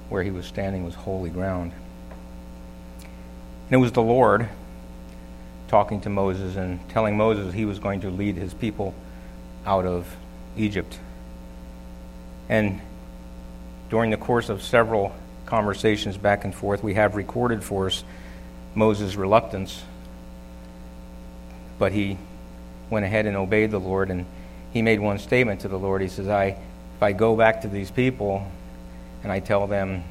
where 0.09 0.23
he 0.23 0.31
was 0.31 0.45
standing 0.45 0.83
was 0.83 0.95
holy 0.95 1.29
ground. 1.29 1.71
And 3.65 3.73
it 3.73 3.77
was 3.77 3.91
the 3.91 4.01
Lord 4.01 4.49
talking 5.67 6.01
to 6.01 6.09
Moses 6.09 6.57
and 6.57 6.79
telling 6.89 7.15
Moses 7.15 7.53
he 7.53 7.65
was 7.65 7.79
going 7.79 8.01
to 8.01 8.09
lead 8.09 8.35
his 8.35 8.53
people 8.53 8.93
out 9.65 9.85
of 9.85 10.17
Egypt. 10.57 10.99
And 12.49 12.81
during 13.89 14.11
the 14.11 14.17
course 14.17 14.49
of 14.49 14.61
several 14.61 15.15
conversations 15.45 16.17
back 16.17 16.43
and 16.43 16.53
forth, 16.53 16.83
we 16.83 16.95
have 16.95 17.15
recorded 17.15 17.63
for 17.63 17.87
us 17.87 18.03
Moses' 18.75 19.15
reluctance. 19.15 19.83
But 21.79 21.93
he 21.93 22.17
went 22.91 23.05
ahead 23.05 23.25
and 23.25 23.35
obeyed 23.35 23.71
the 23.71 23.79
Lord, 23.79 24.11
and 24.11 24.25
he 24.71 24.83
made 24.83 24.99
one 24.99 25.17
statement 25.17 25.61
to 25.61 25.67
the 25.67 25.79
Lord. 25.79 26.01
He 26.01 26.07
says, 26.07 26.27
I, 26.27 26.45
if 26.97 27.01
I 27.01 27.13
go 27.13 27.35
back 27.35 27.61
to 27.61 27.67
these 27.67 27.89
people 27.89 28.45
and 29.23 29.31
I 29.31 29.39
tell 29.39 29.65
them, 29.65 30.03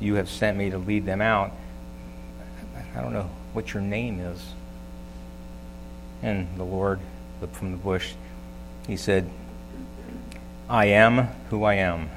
You 0.00 0.16
have 0.16 0.28
sent 0.28 0.56
me 0.56 0.70
to 0.70 0.78
lead 0.78 1.06
them 1.06 1.20
out, 1.20 1.52
I 2.96 3.00
don't 3.00 3.12
know 3.12 3.30
what 3.52 3.72
your 3.72 3.82
name 3.82 4.18
is. 4.18 4.44
And 6.22 6.48
the 6.56 6.64
Lord 6.64 6.98
from 7.52 7.70
the 7.70 7.76
bush. 7.76 8.14
He 8.86 8.96
said, 8.96 9.30
I 10.68 10.86
am 10.86 11.28
who 11.50 11.64
I 11.64 11.74
am. 11.74 12.10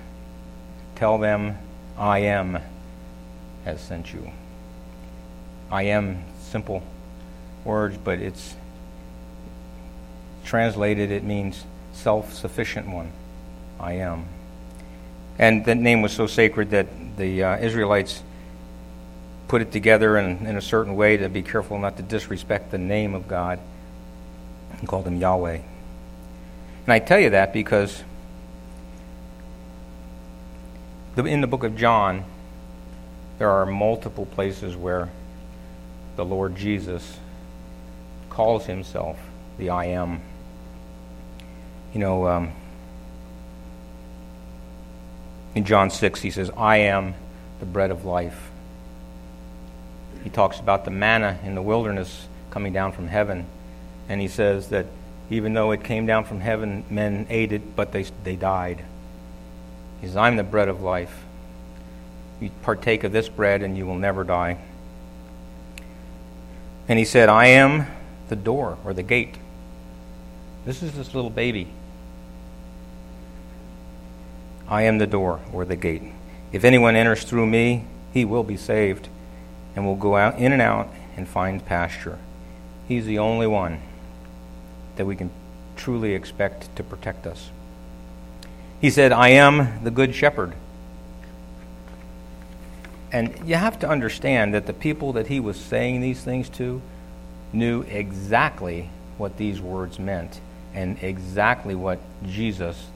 Tell 0.96 1.18
them, 1.18 1.58
I 1.98 2.20
am 2.20 2.60
has 3.66 3.80
sent 3.82 4.12
you. 4.12 4.32
I 5.70 5.84
am 5.84 6.24
simple 6.40 6.84
words, 7.64 7.98
but 8.04 8.20
it's 8.20 8.56
Translated, 10.46 11.12
it 11.12 11.24
means 11.24 11.66
self 11.94 12.34
sufficient 12.34 12.88
one. 12.88 13.12
I 13.80 13.94
am. 13.94 14.26
And 15.40 15.66
that 15.66 15.78
name 15.78 16.02
was 16.02 16.12
so 16.12 16.28
sacred 16.28 16.70
that 16.72 16.88
the 17.18 17.44
uh, 17.44 17.58
Israelites 17.58 18.22
put 19.48 19.62
it 19.62 19.72
together 19.72 20.18
in, 20.18 20.46
in 20.46 20.56
a 20.56 20.62
certain 20.62 20.96
way 20.96 21.18
to 21.18 21.28
be 21.28 21.42
careful 21.42 21.78
not 21.80 21.98
to 21.98 22.04
disrespect 22.04 22.72
the 22.72 22.78
name 22.78 23.14
of 23.16 23.28
God 23.28 23.60
and 24.80 24.88
called 24.88 25.08
him 25.08 25.18
Yahweh. 25.18 25.60
And 26.86 26.94
I 26.94 27.00
tell 27.00 27.20
you 27.20 27.32
that 27.32 27.54
because 27.54 28.04
in 31.18 31.42
the 31.42 31.48
book 31.48 31.64
of 31.64 31.76
John, 31.76 32.24
there 33.40 33.50
are 33.50 33.66
multiple 33.66 34.26
places 34.26 34.76
where 34.76 35.10
the 36.16 36.26
Lord 36.26 36.56
Jesus 36.56 37.18
calls 38.30 38.66
himself 38.66 39.20
the 39.58 39.70
I 39.70 39.86
am 39.86 40.22
you 41.94 42.00
know, 42.00 42.28
um, 42.28 42.52
in 45.56 45.66
John 45.66 45.90
6, 45.90 46.22
he 46.22 46.32
says, 46.32 46.50
I 46.56 46.78
am 46.78 47.14
the 47.60 47.66
bread 47.66 47.92
of 47.92 48.06
life. 48.06 48.50
He 50.24 50.30
talks 50.30 50.60
about 50.60 50.86
the 50.86 50.92
manna 50.92 51.40
in 51.44 51.56
the 51.56 51.62
wilderness 51.62 52.28
coming 52.52 52.74
down 52.74 52.92
from 52.92 53.08
heaven. 53.08 53.46
And 54.08 54.22
he 54.22 54.28
says 54.28 54.70
that 54.70 54.86
even 55.30 55.54
though 55.54 55.72
it 55.72 55.84
came 55.84 56.06
down 56.06 56.26
from 56.26 56.40
heaven, 56.40 56.84
men 56.90 57.26
ate 57.30 57.52
it, 57.52 57.76
but 57.76 57.92
they, 57.92 58.04
they 58.24 58.36
died. 58.36 58.84
He 60.00 60.08
says, 60.08 60.18
I'm 60.18 60.36
the 60.36 60.44
bread 60.44 60.68
of 60.68 60.82
life. 60.82 61.24
You 62.40 62.50
partake 62.64 63.04
of 63.04 63.12
this 63.12 63.30
bread 63.30 63.62
and 63.62 63.78
you 63.78 63.86
will 63.86 63.98
never 63.98 64.24
die. 64.24 64.58
And 66.88 66.98
he 66.98 67.06
said, 67.06 67.30
I 67.30 67.48
am 67.48 67.88
the 68.30 68.36
door 68.36 68.78
or 68.84 68.94
the 68.94 69.04
gate. 69.04 69.38
This 70.66 70.84
is 70.84 70.94
this 70.94 71.14
little 71.14 71.30
baby. 71.30 71.68
I 74.72 74.84
am 74.84 75.00
the 75.00 75.06
door 75.06 75.42
or 75.52 75.66
the 75.66 75.76
gate. 75.76 76.02
If 76.54 76.64
anyone 76.64 76.96
enters 76.96 77.26
through 77.26 77.46
me, 77.46 77.84
he 78.14 78.24
will 78.24 78.44
be 78.44 78.56
saved 78.56 79.10
and 79.76 79.86
will 79.86 79.98
go 79.98 80.16
out 80.16 80.40
in 80.40 80.54
and 80.54 80.62
out 80.62 80.88
and 81.18 81.28
find 81.28 81.64
pasture. 81.66 82.18
He's 82.88 83.06
the 83.06 83.20
only 83.20 83.48
one 83.48 83.82
that 84.96 85.06
we 85.06 85.18
can 85.18 85.30
truly 85.76 86.14
expect 86.14 86.74
to 86.78 86.84
protect 86.84 87.28
us. 87.28 87.50
He 88.80 88.90
said, 88.90 89.12
I 89.12 89.30
am 89.30 89.84
the 89.84 89.92
good 89.92 90.16
shepherd. 90.16 90.54
And 93.12 93.38
you 93.46 93.56
have 93.56 93.78
to 93.80 93.90
understand 93.90 94.54
that 94.54 94.68
the 94.68 94.74
people 94.74 95.12
that 95.14 95.28
he 95.28 95.42
was 95.42 95.60
saying 95.60 96.00
these 96.00 96.24
things 96.24 96.48
to 96.50 96.82
knew 97.52 97.82
exactly 97.82 98.90
what 99.18 99.36
these 99.36 99.60
words 99.60 100.00
meant 100.00 100.40
and 100.74 100.98
exactly 101.04 101.76
what 101.76 102.00
Jesus, 102.26 102.88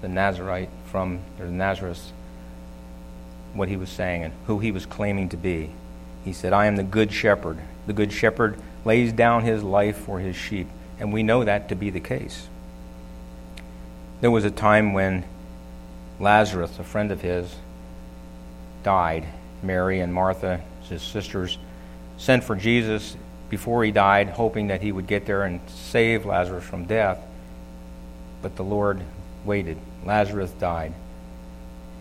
the 0.00 0.08
Nazarite, 0.08 0.70
from 0.94 1.18
Nazareth 1.40 2.12
what 3.52 3.68
he 3.68 3.76
was 3.76 3.88
saying 3.88 4.22
and 4.22 4.32
who 4.46 4.60
he 4.60 4.70
was 4.70 4.86
claiming 4.86 5.28
to 5.28 5.36
be. 5.36 5.70
He 6.24 6.32
said, 6.32 6.52
I 6.52 6.66
am 6.66 6.76
the 6.76 6.84
good 6.84 7.12
shepherd. 7.12 7.58
The 7.88 7.92
good 7.92 8.12
shepherd 8.12 8.60
lays 8.84 9.12
down 9.12 9.42
his 9.42 9.64
life 9.64 9.96
for 9.96 10.20
his 10.20 10.36
sheep, 10.36 10.68
and 11.00 11.12
we 11.12 11.24
know 11.24 11.42
that 11.42 11.68
to 11.70 11.74
be 11.74 11.90
the 11.90 11.98
case. 11.98 12.46
There 14.20 14.30
was 14.30 14.44
a 14.44 14.52
time 14.52 14.92
when 14.92 15.24
Lazarus, 16.20 16.78
a 16.78 16.84
friend 16.84 17.10
of 17.10 17.22
his, 17.22 17.52
died. 18.84 19.26
Mary 19.64 19.98
and 19.98 20.14
Martha, 20.14 20.60
his 20.88 21.02
sisters, 21.02 21.58
sent 22.18 22.44
for 22.44 22.54
Jesus 22.54 23.16
before 23.50 23.82
he 23.82 23.90
died, 23.90 24.28
hoping 24.28 24.68
that 24.68 24.80
he 24.80 24.92
would 24.92 25.08
get 25.08 25.26
there 25.26 25.42
and 25.42 25.58
save 25.66 26.24
Lazarus 26.24 26.62
from 26.62 26.84
death. 26.84 27.18
But 28.42 28.54
the 28.54 28.62
Lord 28.62 29.00
waited. 29.44 29.76
Lazarus 30.04 30.50
died. 30.52 30.94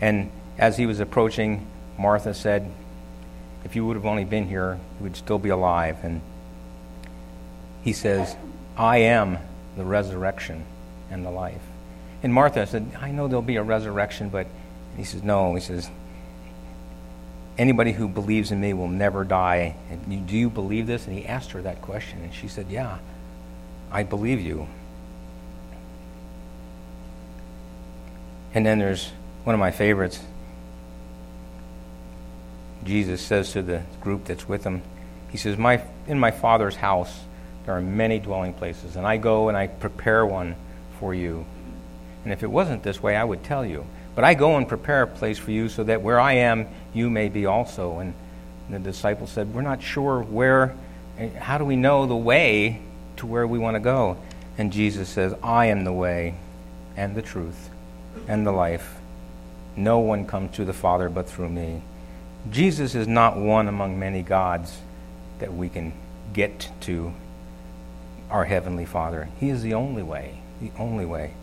And 0.02 0.32
as 0.58 0.78
he 0.78 0.86
was 0.86 1.00
approaching, 1.00 1.66
Martha 1.98 2.34
said, 2.34 2.70
If 3.64 3.76
you 3.76 3.86
would 3.86 3.96
have 3.96 4.06
only 4.06 4.26
been 4.26 4.48
here, 4.48 4.80
you 5.00 5.04
would 5.04 5.16
still 5.16 5.40
be 5.40 5.50
alive. 5.50 5.98
And 6.04 6.22
he 7.84 7.94
says, 7.94 8.36
I 8.78 8.98
am 8.98 9.38
the 9.78 9.84
resurrection 9.84 10.66
and 11.10 11.26
the 11.26 11.30
life. 11.30 11.62
And 12.22 12.34
Martha 12.34 12.66
said, 12.66 12.92
I 13.00 13.12
know 13.12 13.28
there'll 13.28 13.42
be 13.42 13.58
a 13.58 13.64
resurrection, 13.64 14.30
but 14.30 14.48
he 14.98 15.04
says, 15.04 15.24
No. 15.24 15.56
He 15.56 15.62
says, 15.62 15.90
Anybody 17.58 17.92
who 17.92 18.08
believes 18.08 18.52
in 18.52 18.60
me 18.60 18.74
will 18.74 18.88
never 18.88 19.24
die. 19.24 19.76
And 19.90 20.28
do 20.28 20.36
you 20.36 20.50
believe 20.50 20.88
this? 20.88 21.06
And 21.06 21.18
he 21.18 21.26
asked 21.26 21.52
her 21.52 21.62
that 21.62 21.82
question, 21.82 22.22
and 22.24 22.34
she 22.34 22.48
said, 22.48 22.68
Yeah, 22.70 22.98
I 23.92 24.04
believe 24.04 24.42
you. 24.42 24.68
And 28.54 28.66
then 28.66 28.80
there's 28.80 29.10
one 29.44 29.54
of 29.54 29.60
my 29.60 29.72
favorites. 29.72 30.20
Jesus 32.84 33.22
says 33.22 33.52
to 33.54 33.62
the 33.62 33.82
group 34.02 34.26
that's 34.26 34.48
with 34.48 34.64
him, 34.64 34.82
He 35.30 35.38
says, 35.38 35.58
my, 35.58 35.84
In 36.08 36.20
my 36.20 36.32
Father's 36.32 36.76
house 36.76 37.22
there 37.66 37.76
are 37.76 37.82
many 37.82 38.20
dwelling 38.20 38.54
places, 38.54 38.96
and 38.98 39.08
I 39.08 39.18
go 39.18 39.48
and 39.48 39.58
I 39.58 39.68
prepare 39.68 40.26
one 40.26 40.56
for 41.00 41.14
you. 41.14 41.46
And 42.24 42.34
if 42.34 42.44
it 42.44 42.48
wasn't 42.52 42.84
this 42.84 43.02
way, 43.02 43.16
I 43.16 43.24
would 43.24 43.44
tell 43.44 43.66
you. 43.66 43.86
But 44.16 44.24
I 44.24 44.34
go 44.34 44.58
and 44.58 44.68
prepare 44.68 45.04
a 45.04 45.08
place 45.08 45.40
for 45.40 45.52
you 45.52 45.70
so 45.70 45.84
that 45.86 46.02
where 46.02 46.20
I 46.20 46.34
am, 46.34 46.68
you 46.94 47.10
may 47.10 47.30
be 47.30 47.46
also. 47.46 48.00
And 48.00 48.14
the 48.70 48.80
disciples 48.80 49.32
said, 49.32 49.54
We're 49.54 49.62
not 49.62 49.82
sure 49.82 50.22
where 50.22 50.76
eh, 51.18 51.30
how 51.30 51.58
do 51.58 51.66
we 51.66 51.76
know 51.76 52.06
the 52.06 52.16
way 52.16 52.82
to 53.18 53.26
where 53.26 53.48
we 53.48 53.58
want 53.58 53.76
to 53.76 53.80
go? 53.80 54.18
And 54.58 54.72
Jesus 54.72 55.10
says, 55.10 55.34
I 55.42 55.68
am 55.68 55.84
the 55.84 55.94
way 55.94 56.36
and 56.96 57.16
the 57.16 57.24
truth 57.24 57.70
and 58.28 58.46
the 58.46 58.52
life. 58.52 59.00
No 59.76 60.00
one 60.00 60.26
comes 60.26 60.56
to 60.56 60.66
the 60.66 60.74
Father 60.74 61.10
but 61.10 61.28
through 61.28 61.50
me. 61.50 61.82
Jesus 62.50 62.96
is 62.96 63.08
not 63.08 63.38
one 63.38 63.68
among 63.68 63.98
many 63.98 64.22
gods 64.22 64.80
that 65.40 65.54
we 65.54 65.70
can 65.70 65.94
get 66.34 66.70
to 66.82 67.14
our 68.30 68.46
Heavenly 68.46 68.86
Father. 68.86 69.30
He 69.40 69.50
is 69.50 69.62
the 69.62 69.74
only 69.74 70.04
way, 70.04 70.42
the 70.62 70.72
only 70.78 71.06
way. 71.06 71.34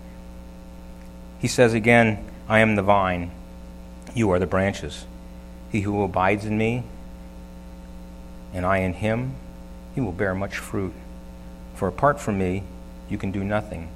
He 1.38 1.48
says 1.48 1.72
again, 1.72 2.24
I 2.48 2.58
am 2.60 2.76
the 2.76 2.82
vine, 2.82 3.30
you 4.14 4.30
are 4.30 4.38
the 4.38 4.46
branches. 4.46 5.06
He 5.70 5.82
who 5.82 6.02
abides 6.02 6.44
in 6.44 6.58
me, 6.58 6.82
and 8.52 8.66
I 8.66 8.78
in 8.78 8.94
him, 8.94 9.36
he 9.94 10.00
will 10.00 10.12
bear 10.12 10.34
much 10.34 10.56
fruit. 10.56 10.92
For 11.74 11.88
apart 11.88 12.20
from 12.20 12.38
me, 12.38 12.64
you 13.08 13.16
can 13.18 13.30
do 13.30 13.44
nothing. 13.44 13.88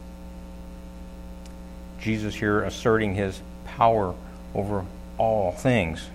Jesus 2.05 2.35
here 2.35 2.63
asserting 2.63 3.15
his 3.15 3.41
power 3.65 4.15
over 4.55 4.85
all 5.17 5.53
things. 5.53 6.07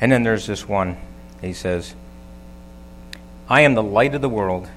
And 0.00 0.12
then 0.12 0.22
there's 0.22 0.46
this 0.46 0.68
one. 0.68 0.96
He 1.40 1.52
says, 1.52 1.96
I 3.48 3.62
am 3.62 3.74
the 3.74 3.82
light 3.82 4.14
of 4.14 4.22
the 4.22 4.28
world. 4.28 4.68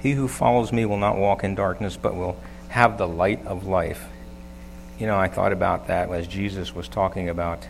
He 0.00 0.12
who 0.12 0.28
follows 0.28 0.72
me 0.72 0.86
will 0.86 0.96
not 0.96 1.18
walk 1.18 1.44
in 1.44 1.54
darkness, 1.54 1.98
but 1.98 2.16
will 2.16 2.40
have 2.68 2.96
the 2.96 3.06
light 3.06 3.46
of 3.46 3.66
life. 3.66 4.06
You 4.98 5.06
know, 5.06 5.18
I 5.18 5.28
thought 5.28 5.52
about 5.52 5.88
that 5.88 6.10
as 6.10 6.26
Jesus 6.26 6.74
was 6.74 6.88
talking 6.88 7.28
about 7.28 7.68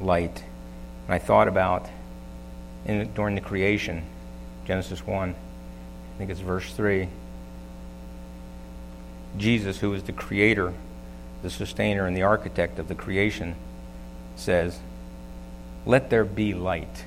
light. 0.00 0.44
And 1.06 1.14
I 1.14 1.18
thought 1.18 1.48
about 1.48 1.88
in, 2.84 3.12
during 3.14 3.34
the 3.34 3.40
creation, 3.40 4.04
Genesis 4.64 5.04
1, 5.04 5.30
I 5.30 6.18
think 6.18 6.30
it's 6.30 6.38
verse 6.38 6.72
3. 6.72 7.08
Jesus, 9.38 9.78
who 9.78 9.92
is 9.94 10.02
the 10.04 10.12
creator, 10.12 10.72
the 11.42 11.50
sustainer, 11.50 12.06
and 12.06 12.16
the 12.16 12.22
architect 12.22 12.78
of 12.78 12.88
the 12.88 12.94
creation, 12.94 13.54
says, 14.36 14.78
Let 15.84 16.10
there 16.10 16.24
be 16.24 16.54
light. 16.54 17.04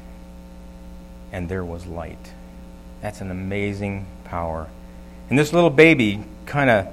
And 1.32 1.48
there 1.48 1.64
was 1.64 1.86
light. 1.86 2.34
That's 3.02 3.22
an 3.22 3.32
amazing 3.32 4.08
power. 4.26 4.68
And 5.30 5.38
this 5.38 5.54
little 5.54 5.70
baby 5.70 6.24
kind 6.46 6.70
of 6.70 6.88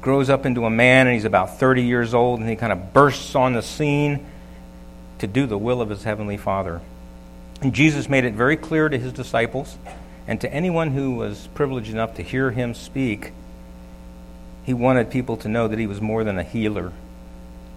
grows 0.00 0.30
up 0.30 0.46
into 0.46 0.64
a 0.64 0.70
man, 0.70 1.06
and 1.06 1.14
he's 1.14 1.24
about 1.24 1.58
30 1.58 1.82
years 1.82 2.14
old, 2.14 2.40
and 2.40 2.48
he 2.48 2.56
kind 2.56 2.72
of 2.72 2.92
bursts 2.92 3.34
on 3.34 3.52
the 3.52 3.62
scene 3.62 4.26
to 5.18 5.26
do 5.26 5.46
the 5.46 5.58
will 5.58 5.80
of 5.80 5.90
his 5.90 6.02
heavenly 6.02 6.36
Father. 6.36 6.80
And 7.60 7.72
Jesus 7.72 8.08
made 8.08 8.24
it 8.24 8.34
very 8.34 8.56
clear 8.56 8.88
to 8.88 8.98
his 8.98 9.12
disciples 9.12 9.78
and 10.26 10.40
to 10.40 10.52
anyone 10.52 10.90
who 10.90 11.12
was 11.12 11.48
privileged 11.54 11.90
enough 11.90 12.16
to 12.16 12.22
hear 12.22 12.50
him 12.50 12.74
speak. 12.74 13.32
He 14.64 14.74
wanted 14.74 15.10
people 15.10 15.36
to 15.38 15.48
know 15.48 15.68
that 15.68 15.78
he 15.78 15.86
was 15.86 16.00
more 16.00 16.24
than 16.24 16.38
a 16.38 16.42
healer 16.42 16.92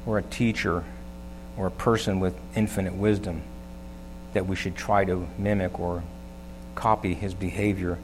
or 0.06 0.18
a 0.18 0.24
teacher 0.24 0.84
or 1.58 1.68
a 1.68 1.72
person 1.72 2.20
with 2.20 2.36
infinite 2.56 2.94
wisdom, 2.94 3.42
that 4.34 4.46
we 4.46 4.56
should 4.56 4.76
try 4.76 5.06
to 5.06 5.28
mimic 5.38 5.80
or 5.80 6.04
copy 6.76 7.14
his 7.14 7.34
behavior. 7.34 7.98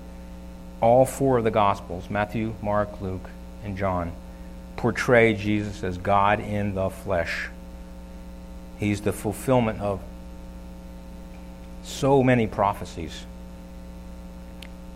All 0.80 1.06
four 1.06 1.38
of 1.38 1.44
the 1.44 1.52
Gospels 1.52 2.10
Matthew, 2.10 2.56
Mark, 2.62 3.02
Luke, 3.02 3.30
and 3.64 3.78
John 3.78 4.14
portray 4.78 5.34
Jesus 5.36 5.84
as 5.84 5.98
God 6.00 6.40
in 6.40 6.74
the 6.74 6.90
flesh. 6.90 7.50
He's 8.80 9.02
the 9.02 9.14
fulfillment 9.14 9.80
of 9.80 10.02
so 11.84 12.24
many 12.24 12.48
prophecies. 12.48 13.26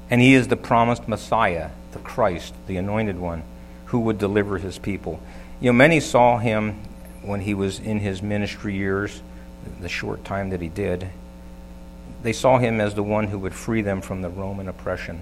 And 0.10 0.20
he 0.22 0.34
is 0.34 0.48
the 0.48 0.56
promised 0.56 1.08
Messiah, 1.08 1.70
the 1.92 2.00
Christ, 2.00 2.56
the 2.66 2.78
anointed 2.78 3.20
one, 3.20 3.44
who 3.86 4.00
would 4.00 4.18
deliver 4.18 4.58
his 4.58 4.78
people. 4.78 5.20
You 5.60 5.70
know, 5.70 5.74
many 5.74 6.00
saw 6.00 6.38
him 6.38 6.80
when 7.22 7.42
he 7.42 7.54
was 7.54 7.80
in 7.80 8.00
his 8.00 8.22
ministry 8.22 8.76
years, 8.76 9.22
the 9.80 9.90
short 9.90 10.24
time 10.24 10.50
that 10.50 10.62
he 10.62 10.70
did. 10.70 11.10
They 12.22 12.34
saw 12.34 12.58
him 12.58 12.80
as 12.80 12.96
the 12.96 13.04
one 13.04 13.28
who 13.28 13.40
would 13.40 13.54
free 13.54 13.82
them 13.82 14.02
from 14.02 14.22
the 14.22 14.30
Roman 14.30 14.68
oppression, 14.68 15.22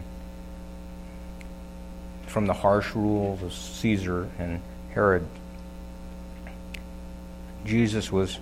from 2.28 2.45
the 2.45 2.53
harsh 2.53 2.93
rules 2.95 3.41
of 3.41 3.53
Caesar 3.53 4.30
and 4.39 4.61
Herod. 4.93 5.26
Jesus 7.66 8.11
was 8.11 8.39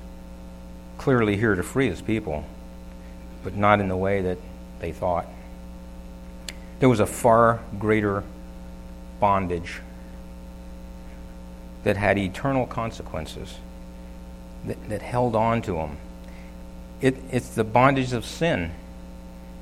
clearly 0.98 1.38
here 1.38 1.56
to 1.56 1.64
free 1.64 1.88
his 1.88 2.02
people 2.02 2.46
but 3.44 3.56
not 3.56 3.80
in 3.80 3.88
the 3.88 3.98
way 3.98 4.22
that 4.22 4.38
they 4.80 4.92
thought. 4.92 5.28
There 6.80 6.90
was 6.90 7.00
a 7.00 7.06
far 7.06 7.60
greater 7.78 8.24
bondage 9.20 9.82
that 11.84 11.98
had 11.98 12.18
eternal 12.18 12.66
consequences 12.66 13.56
that, 14.66 14.90
that 14.90 15.02
held 15.02 15.36
on 15.36 15.62
to 15.64 15.74
them. 15.74 15.98
It, 17.02 17.18
it's 17.32 17.50
the 17.50 17.64
bondage 17.64 18.14
of 18.14 18.26
sin 18.26 18.72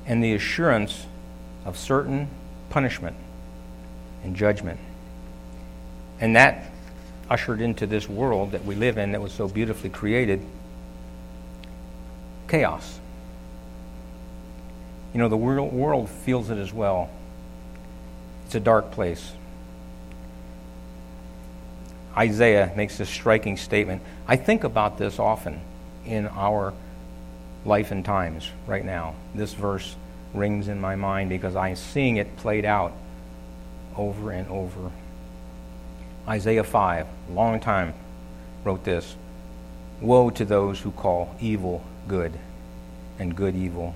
and 0.06 0.22
the 0.22 0.34
assurance 0.34 1.06
of 1.64 1.78
certain 1.78 2.28
punishment 2.68 3.16
and 4.22 4.36
judgment. 4.36 4.78
And 6.20 6.36
that 6.36 6.70
ushered 7.30 7.60
into 7.60 7.86
this 7.86 8.08
world 8.08 8.52
that 8.52 8.64
we 8.64 8.74
live 8.74 8.98
in 8.98 9.12
that 9.12 9.22
was 9.22 9.32
so 9.32 9.48
beautifully 9.48 9.88
created 9.88 10.42
chaos. 12.48 12.98
You 15.14 15.18
know, 15.18 15.28
the 15.28 15.36
world 15.36 16.10
feels 16.10 16.50
it 16.50 16.58
as 16.58 16.72
well. 16.72 17.08
It's 18.46 18.54
a 18.54 18.60
dark 18.60 18.90
place. 18.90 19.32
Isaiah 22.16 22.72
makes 22.76 22.98
this 22.98 23.08
striking 23.08 23.56
statement. 23.56 24.02
I 24.26 24.36
think 24.36 24.64
about 24.64 24.98
this 24.98 25.18
often 25.18 25.60
in 26.04 26.26
our 26.28 26.72
life 27.64 27.90
and 27.90 28.04
times 28.04 28.48
right 28.66 28.84
now. 28.84 29.14
This 29.34 29.52
verse 29.52 29.94
rings 30.34 30.68
in 30.68 30.80
my 30.80 30.96
mind 30.96 31.30
because 31.30 31.56
I'm 31.56 31.76
seeing 31.76 32.16
it 32.16 32.36
played 32.36 32.64
out 32.64 32.92
over 33.96 34.30
and 34.30 34.48
over. 34.48 34.90
Isaiah 36.28 36.64
5, 36.64 37.06
long 37.30 37.60
time, 37.60 37.94
wrote 38.64 38.84
this 38.84 39.16
Woe 40.00 40.30
to 40.30 40.44
those 40.44 40.80
who 40.80 40.90
call 40.90 41.34
evil 41.40 41.84
good 42.08 42.32
and 43.18 43.36
good 43.36 43.54
evil 43.54 43.94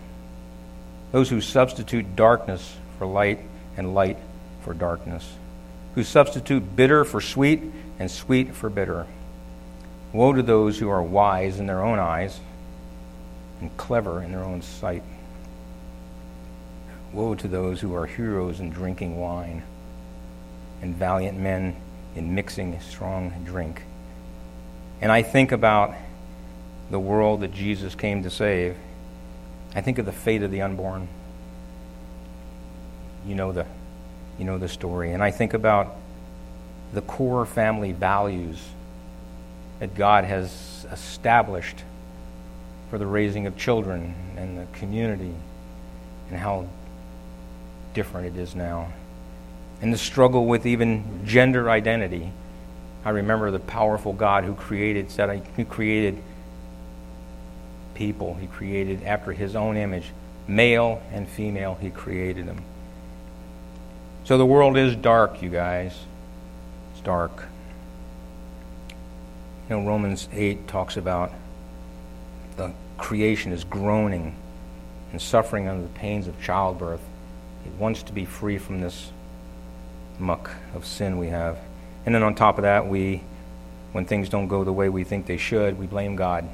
those 1.15 1.31
who 1.31 1.41
substitute 1.41 2.17
darkness 2.17 2.75
for 2.99 3.07
light 3.07 3.39
and 3.77 3.95
light 3.95 4.19
for 4.63 4.75
darkness, 4.75 5.25
who 5.95 6.03
substitute 6.03 6.75
bitter 6.75 7.05
for 7.05 7.21
sweet 7.21 7.63
and 7.99 8.11
sweet 8.11 8.55
for 8.55 8.69
bitter. 8.69 9.07
Woe 10.13 10.33
to 10.33 10.43
those 10.43 10.79
who 10.79 10.89
are 10.89 11.03
wise 11.03 11.59
in 11.59 11.67
their 11.67 11.83
own 11.83 11.99
eyes 11.99 12.41
and 13.61 13.77
clever 13.77 14.23
in 14.23 14.33
their 14.33 14.45
own 14.45 14.63
sight. 14.63 15.03
Woe 17.13 17.35
to 17.35 17.49
those 17.49 17.81
who 17.81 17.95
are 17.95 18.07
heroes 18.07 18.61
in 18.61 18.71
drinking 18.71 19.19
wine 19.19 19.63
and 20.83 20.95
valiant 20.97 21.39
men 21.39 21.77
in 22.15 22.35
mixing 22.35 22.79
strong 22.81 23.33
drink. 23.45 23.83
And 25.01 25.11
I 25.11 25.23
think 25.23 25.53
about 25.53 25.95
the 26.91 27.01
world 27.01 27.41
that 27.41 27.53
Jesus 27.53 27.95
came 27.95 28.23
to 28.23 28.31
save 28.31 28.77
I 29.75 29.81
think 29.81 29.99
of 29.99 30.07
the 30.07 30.13
fate 30.13 30.43
of 30.43 30.51
the 30.51 30.63
unborn. 30.63 31.09
You 33.27 33.35
know 33.35 33.53
the, 33.53 33.67
you 34.39 34.45
know 34.45 34.59
the 34.59 34.69
story. 34.69 35.13
And 35.13 35.23
I 35.23 35.31
think 35.31 35.53
about 35.53 35.97
the 36.95 37.03
core 37.03 37.45
family 37.45 37.93
values 37.93 38.59
that 39.81 39.95
God 39.95 40.25
has 40.25 40.87
established 40.91 41.83
for 42.91 42.99
the 42.99 43.07
raising 43.07 43.47
of 43.47 43.57
children 43.57 44.15
and 44.37 44.59
the 44.59 44.67
community 44.79 45.35
and 46.31 46.39
how 46.39 46.67
different 47.93 48.29
it 48.29 48.41
is 48.41 48.55
now. 48.55 48.93
And 49.83 49.93
the 49.93 49.99
struggle 49.99 50.47
with 50.47 50.67
even 50.67 51.23
gender 51.25 51.69
identity. 51.69 52.33
I 53.05 53.11
remember 53.11 53.51
the 53.51 53.59
powerful 53.59 54.13
God 54.13 54.45
who 54.45 54.55
created 54.55 55.11
said 55.11 55.47
who 55.57 55.65
created 55.65 56.23
people 57.95 58.35
he 58.35 58.47
created 58.47 59.03
after 59.05 59.33
his 59.33 59.57
own 59.57 59.77
image. 59.77 60.13
Male 60.47 61.03
and 61.13 61.29
female, 61.29 61.79
he 61.81 61.91
created 61.91 62.47
them. 62.47 62.63
So 64.25 64.39
the 64.39 64.47
world 64.47 64.77
is 64.77 64.95
dark, 64.97 65.43
you 65.43 65.51
guys. 65.51 65.95
Dark. 67.05 67.45
You 69.69 69.77
know, 69.77 69.87
Romans 69.87 70.29
8 70.33 70.67
talks 70.67 70.97
about 70.97 71.33
the 72.57 72.73
creation 72.99 73.53
is 73.53 73.65
groaning 73.65 74.35
and 75.13 75.23
suffering 75.23 75.69
under 75.69 75.83
the 75.83 75.89
pains 75.91 76.27
of 76.27 76.41
childbirth. 76.43 77.01
It 77.65 77.73
wants 77.73 78.03
to 78.05 78.13
be 78.13 78.25
free 78.25 78.59
from 78.59 78.81
this 78.81 79.11
muck 80.19 80.51
of 80.75 80.85
sin 80.85 81.19
we 81.19 81.29
have. 81.29 81.59
And 82.05 82.15
then 82.15 82.23
on 82.23 82.35
top 82.35 82.59
of 82.59 82.63
that, 82.63 82.87
we, 82.87 83.23
when 83.93 84.05
things 84.05 84.29
don't 84.29 84.49
go 84.49 84.65
the 84.65 84.73
way 84.73 84.89
we 84.89 85.05
think 85.05 85.27
they 85.27 85.37
should, 85.37 85.79
we 85.79 85.87
blame 85.87 86.17
God 86.17 86.49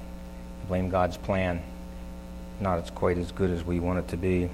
blame 0.71 0.89
God's 0.89 1.17
plan. 1.17 1.61
not 2.61 2.79
it's 2.79 2.91
quite 2.91 3.19
as 3.19 3.33
good 3.33 3.51
as 3.51 3.65
we 3.65 3.81
want 3.81 3.99
it 3.99 4.07
to 4.09 4.17
be. 4.17 4.49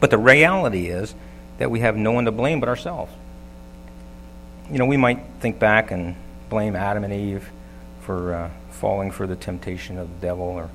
But 0.00 0.08
the 0.08 0.16
reality 0.16 0.86
is 0.86 1.14
that 1.58 1.70
we 1.70 1.80
have 1.80 1.96
no 1.96 2.12
one 2.12 2.24
to 2.24 2.32
blame 2.32 2.60
but 2.60 2.68
ourselves. 2.70 3.12
You 4.70 4.78
know, 4.78 4.86
we 4.86 4.96
might 4.96 5.20
think 5.40 5.58
back 5.58 5.90
and 5.90 6.14
blame 6.50 6.76
Adam 6.76 7.04
and 7.04 7.12
Eve 7.12 7.48
for 8.02 8.34
uh, 8.34 8.50
falling 8.70 9.10
for 9.10 9.26
the 9.26 9.36
temptation 9.36 9.98
of 9.98 10.08
the 10.08 10.26
devil, 10.26 10.44
or 10.44 10.70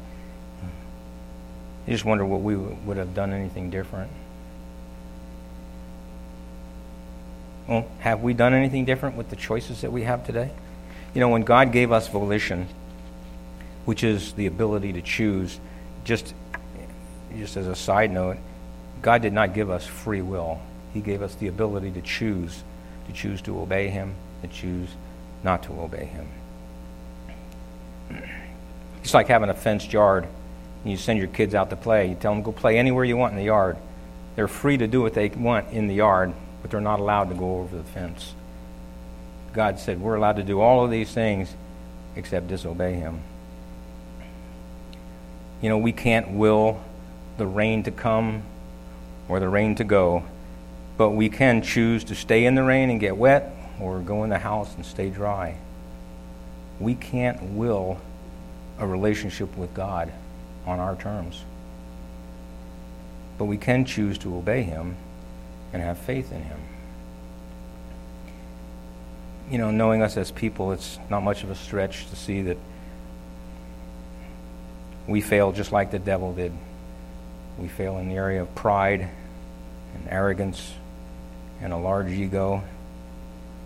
you 1.86 1.94
just 1.94 2.06
wonder 2.06 2.26
what 2.26 2.42
we 2.42 2.56
would 2.56 2.98
have 2.98 3.14
done 3.14 3.34
anything 3.34 3.70
different. 3.70 4.10
Well, 7.68 7.88
have 8.00 8.22
we 8.22 8.34
done 8.34 8.54
anything 8.54 8.86
different 8.86 9.16
with 9.16 9.30
the 9.30 9.36
choices 9.36 9.82
that 9.82 9.92
we 9.92 10.04
have 10.04 10.26
today? 10.26 10.52
You 11.14 11.22
know, 11.22 11.30
when 11.30 11.44
God 11.44 11.72
gave 11.72 11.92
us 11.92 12.08
volition, 12.08 12.68
which 13.86 14.04
is 14.04 14.34
the 14.34 14.48
ability 14.48 14.94
to 14.94 15.02
choose, 15.02 15.60
just, 16.04 16.34
just 17.38 17.58
as 17.58 17.68
a 17.68 17.76
side 17.76 18.12
note, 18.12 18.38
God 19.02 19.22
did 19.22 19.34
not 19.34 19.54
give 19.54 19.70
us 19.70 19.86
free 19.86 20.22
will. 20.22 20.60
He 20.94 21.02
gave 21.02 21.22
us 21.22 21.36
the 21.36 21.48
ability 21.48 21.92
to 21.92 22.02
choose, 22.02 22.64
to 23.08 23.14
choose 23.14 23.42
to 23.44 23.60
obey 23.60 23.90
Him, 23.90 24.16
to 24.42 24.48
choose 24.48 24.90
not 25.44 25.64
to 25.64 25.74
obey 25.74 26.06
Him. 26.06 26.28
It's 29.04 29.14
like 29.14 29.28
having 29.28 29.50
a 29.50 29.54
fenced 29.54 29.92
yard. 29.92 30.28
And 30.84 30.92
you 30.92 30.98
send 30.98 31.20
your 31.20 31.30
kids 31.30 31.56
out 31.56 31.70
to 31.70 31.76
play. 31.76 32.10
You 32.10 32.16
tell 32.16 32.34
them, 32.34 32.44
go 32.44 32.52
play 32.52 32.78
anywhere 32.78 33.06
you 33.06 33.16
want 33.16 33.32
in 33.32 33.38
the 33.38 33.46
yard. 33.46 33.78
They're 34.36 34.48
free 34.48 34.78
to 34.78 34.88
do 34.88 35.02
what 35.02 35.14
they 35.14 35.30
want 35.30 35.72
in 35.72 35.88
the 35.88 35.96
yard, 35.96 36.34
but 36.62 36.72
they're 36.72 36.82
not 36.82 37.00
allowed 37.00 37.30
to 37.30 37.36
go 37.36 37.60
over 37.60 37.78
the 37.78 37.84
fence. 37.84 38.34
God 39.54 39.80
said, 39.80 40.02
we're 40.02 40.16
allowed 40.16 40.38
to 40.38 40.44
do 40.44 40.60
all 40.60 40.84
of 40.84 40.92
these 40.92 41.12
things 41.12 41.54
except 42.16 42.48
disobey 42.48 42.96
Him. 42.96 43.22
You 45.62 45.70
know, 45.70 45.78
we 45.78 45.94
can't 45.94 46.32
will 46.32 46.84
the 47.38 47.48
rain 47.48 47.84
to 47.84 47.92
come 47.92 48.44
or 49.30 49.40
the 49.40 49.48
rain 49.48 49.76
to 49.76 49.84
go, 49.84 50.24
but 50.98 51.10
we 51.12 51.30
can 51.30 51.62
choose 51.62 52.04
to 52.06 52.16
stay 52.16 52.46
in 52.46 52.56
the 52.56 52.64
rain 52.64 52.90
and 52.90 53.00
get 53.00 53.18
wet 53.18 53.56
or 53.80 54.00
go 54.00 54.24
in 54.24 54.30
the 54.30 54.40
house 54.40 54.76
and 54.76 54.86
stay 54.86 55.10
dry. 55.10 55.58
We 56.80 56.96
can't 56.96 57.42
will 57.54 58.00
a 58.80 58.88
relationship 58.88 59.56
with 59.58 59.74
God 59.74 60.12
on 60.66 60.80
our 60.80 60.96
terms. 60.96 61.44
But 63.38 63.46
we 63.46 63.58
can 63.58 63.86
choose 63.86 64.18
to 64.20 64.36
obey 64.36 64.64
Him 64.64 64.96
and 65.72 65.82
have 65.82 65.98
faith 65.98 66.32
in 66.32 66.42
Him. 66.42 66.60
You 69.50 69.58
know, 69.58 69.72
knowing 69.72 70.02
us 70.02 70.16
as 70.18 70.32
people, 70.32 70.72
it's 70.72 71.00
not 71.10 71.24
much 71.24 71.44
of 71.44 71.50
a 71.50 71.56
stretch 71.56 72.10
to 72.10 72.16
see 72.16 72.44
that 72.44 72.58
we 75.08 75.22
fail 75.22 75.52
just 75.52 75.72
like 75.72 75.92
the 75.92 76.00
devil 76.00 76.34
did. 76.34 76.54
We 77.58 77.68
fail 77.68 77.98
in 77.98 78.08
the 78.08 78.16
area 78.16 78.42
of 78.42 78.54
pride 78.56 79.10
and 79.96 80.08
arrogance 80.08 80.74
and 81.64 81.72
a 81.72 81.78
large 81.78 82.12
ego, 82.12 82.62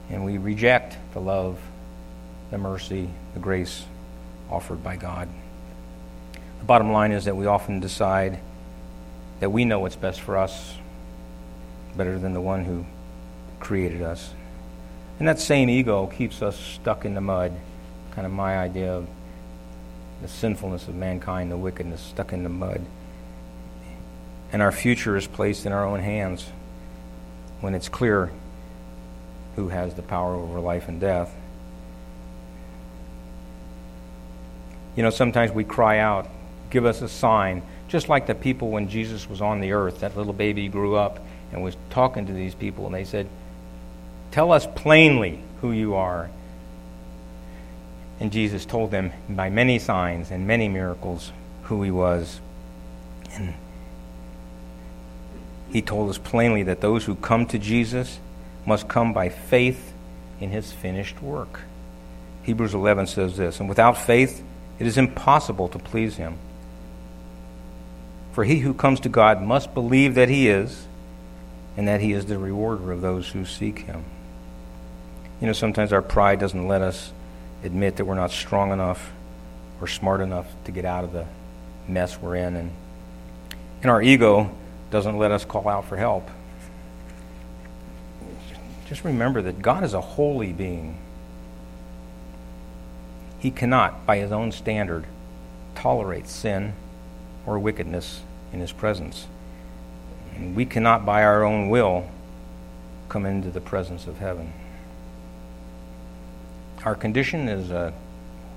and 0.10 0.24
we 0.24 0.38
reject 0.38 0.96
the 1.14 1.20
love, 1.20 1.60
the 2.52 2.58
mercy, 2.58 3.10
the 3.34 3.40
grace 3.40 3.84
offered 4.52 4.84
by 4.84 4.96
God. 4.96 5.28
The 6.60 6.66
bottom 6.66 6.92
line 6.92 7.12
is 7.12 7.26
that 7.26 7.36
we 7.36 7.48
often 7.48 7.80
decide 7.80 8.40
that 9.40 9.50
we 9.50 9.66
know 9.66 9.80
what's 9.80 9.96
best 9.96 10.22
for 10.22 10.38
us 10.38 10.78
better 11.98 12.20
than 12.20 12.34
the 12.34 12.42
one 12.42 12.64
who 12.64 12.86
created 13.60 14.04
us. 14.04 14.32
And 15.18 15.28
that 15.28 15.40
same 15.40 15.68
ego 15.68 16.06
keeps 16.06 16.44
us 16.44 16.56
stuck 16.56 17.04
in 17.04 17.16
the 17.16 17.22
mud. 17.22 17.52
Kind 18.12 18.28
of 18.28 18.32
my 18.32 18.60
idea 18.60 18.94
of 18.94 19.08
the 20.22 20.28
sinfulness 20.28 20.88
of 20.88 20.94
mankind, 20.94 21.52
the 21.52 21.58
wickedness 21.58 22.02
stuck 22.02 22.32
in 22.32 22.44
the 22.44 22.50
mud. 22.50 22.86
And 24.52 24.62
our 24.62 24.72
future 24.72 25.18
is 25.18 25.26
placed 25.26 25.66
in 25.66 25.72
our 25.72 25.84
own 25.84 26.00
hands 26.00 26.46
when 27.62 27.74
it's 27.74 27.90
clear 27.90 28.32
who 29.56 29.70
has 29.70 29.96
the 29.96 30.02
power 30.02 30.36
over 30.36 30.60
life 30.60 30.88
and 30.88 31.00
death. 31.00 31.34
You 34.96 35.04
know, 35.04 35.10
sometimes 35.10 35.52
we 35.52 35.64
cry 35.64 36.00
out, 36.00 36.28
give 36.70 36.86
us 36.86 37.02
a 37.02 37.10
sign, 37.10 37.62
just 37.88 38.10
like 38.10 38.28
the 38.28 38.36
people 38.36 38.70
when 38.70 38.90
Jesus 38.90 39.30
was 39.30 39.42
on 39.42 39.62
the 39.62 39.72
earth. 39.72 40.00
That 40.02 40.18
little 40.18 40.34
baby 40.34 40.68
grew 40.68 40.96
up 40.96 41.20
and 41.52 41.64
was 41.64 41.76
talking 41.90 42.26
to 42.28 42.34
these 42.34 42.54
people, 42.54 42.86
and 42.86 42.96
they 42.96 43.04
said, 43.04 43.28
Tell 44.32 44.52
us 44.52 44.68
plainly 44.76 45.42
who 45.62 45.72
you 45.72 45.96
are. 45.96 46.30
And 48.20 48.32
Jesus 48.32 48.66
told 48.66 48.92
them 48.92 49.12
by 49.30 49.50
many 49.50 49.80
signs 49.80 50.32
and 50.32 50.48
many 50.48 50.68
miracles 50.68 51.32
who 51.64 51.84
he 51.84 51.92
was. 51.92 52.40
And 53.34 53.54
he 55.72 55.82
told 55.82 56.10
us 56.10 56.18
plainly 56.18 56.64
that 56.64 56.82
those 56.82 57.06
who 57.06 57.16
come 57.16 57.46
to 57.48 57.60
Jesus 57.60 58.20
must 58.66 58.88
come 58.88 59.14
by 59.14 59.30
faith 59.30 59.94
in 60.40 60.50
his 60.50 60.72
finished 60.72 61.22
work. 61.22 61.62
Hebrews 62.44 62.74
11 62.74 63.08
says 63.08 63.38
this, 63.38 63.60
and 63.60 63.68
without 63.68 63.98
faith, 63.98 64.44
it 64.80 64.88
is 64.88 64.98
impossible 64.98 65.68
to 65.70 65.80
please 65.80 66.16
him. 66.16 66.38
For 68.34 68.44
he 68.44 68.60
who 68.60 68.74
comes 68.74 69.00
to 69.02 69.10
God 69.10 69.42
must 69.42 69.74
believe 69.74 70.16
that 70.16 70.30
he 70.30 70.48
is, 70.48 70.86
and 71.76 71.88
that 71.88 72.02
he 72.02 72.14
is 72.14 72.26
the 72.26 72.38
rewarder 72.38 72.92
of 72.92 73.02
those 73.02 73.28
who 73.30 73.46
seek 73.46 73.80
him. 73.80 74.04
You 75.42 75.48
know, 75.48 75.54
sometimes 75.54 75.92
our 75.92 76.02
pride 76.02 76.40
doesn't 76.40 76.68
let 76.68 76.82
us 76.82 77.12
admit 77.64 77.98
that 77.98 78.06
we're 78.06 78.16
not 78.16 78.32
strong 78.32 78.72
enough 78.72 79.12
or 79.82 79.88
smart 79.88 80.22
enough 80.22 80.48
to 80.66 80.72
get 80.72 80.86
out 80.86 81.04
of 81.04 81.14
the 81.14 81.26
mess 81.88 82.20
we're 82.20 82.36
in. 82.36 82.56
And, 82.56 82.72
in 83.84 83.90
our 83.90 84.02
ego 84.02 84.52
doesn't 84.90 85.18
let 85.18 85.32
us 85.32 85.46
call 85.46 85.68
out 85.68 85.86
for 85.86 85.98
help. 85.98 86.30
Just 88.88 89.04
remember 89.04 89.42
that 89.42 89.62
God 89.62 89.84
is 89.84 89.94
a 89.94 90.02
holy 90.02 90.54
being. 90.54 90.98
He 93.40 93.52
cannot, 93.52 94.06
by 94.06 94.18
his 94.18 94.32
own 94.32 94.52
standard, 94.52 95.06
tolerate 95.76 96.28
sin 96.28 96.74
or 97.46 97.60
wickedness 97.60 98.22
in 98.54 98.62
his 98.62 98.72
presence. 98.72 99.28
And 100.36 100.56
we 100.56 100.66
cannot, 100.66 101.06
by 101.06 101.24
our 101.24 101.44
own 101.44 101.70
will, 101.70 102.10
come 103.10 103.26
into 103.26 103.52
the 103.52 103.62
presence 103.62 104.08
of 104.08 104.20
heaven. 104.20 104.54
Our 106.86 106.96
condition 106.96 107.50
is 107.50 107.72
a 107.72 107.94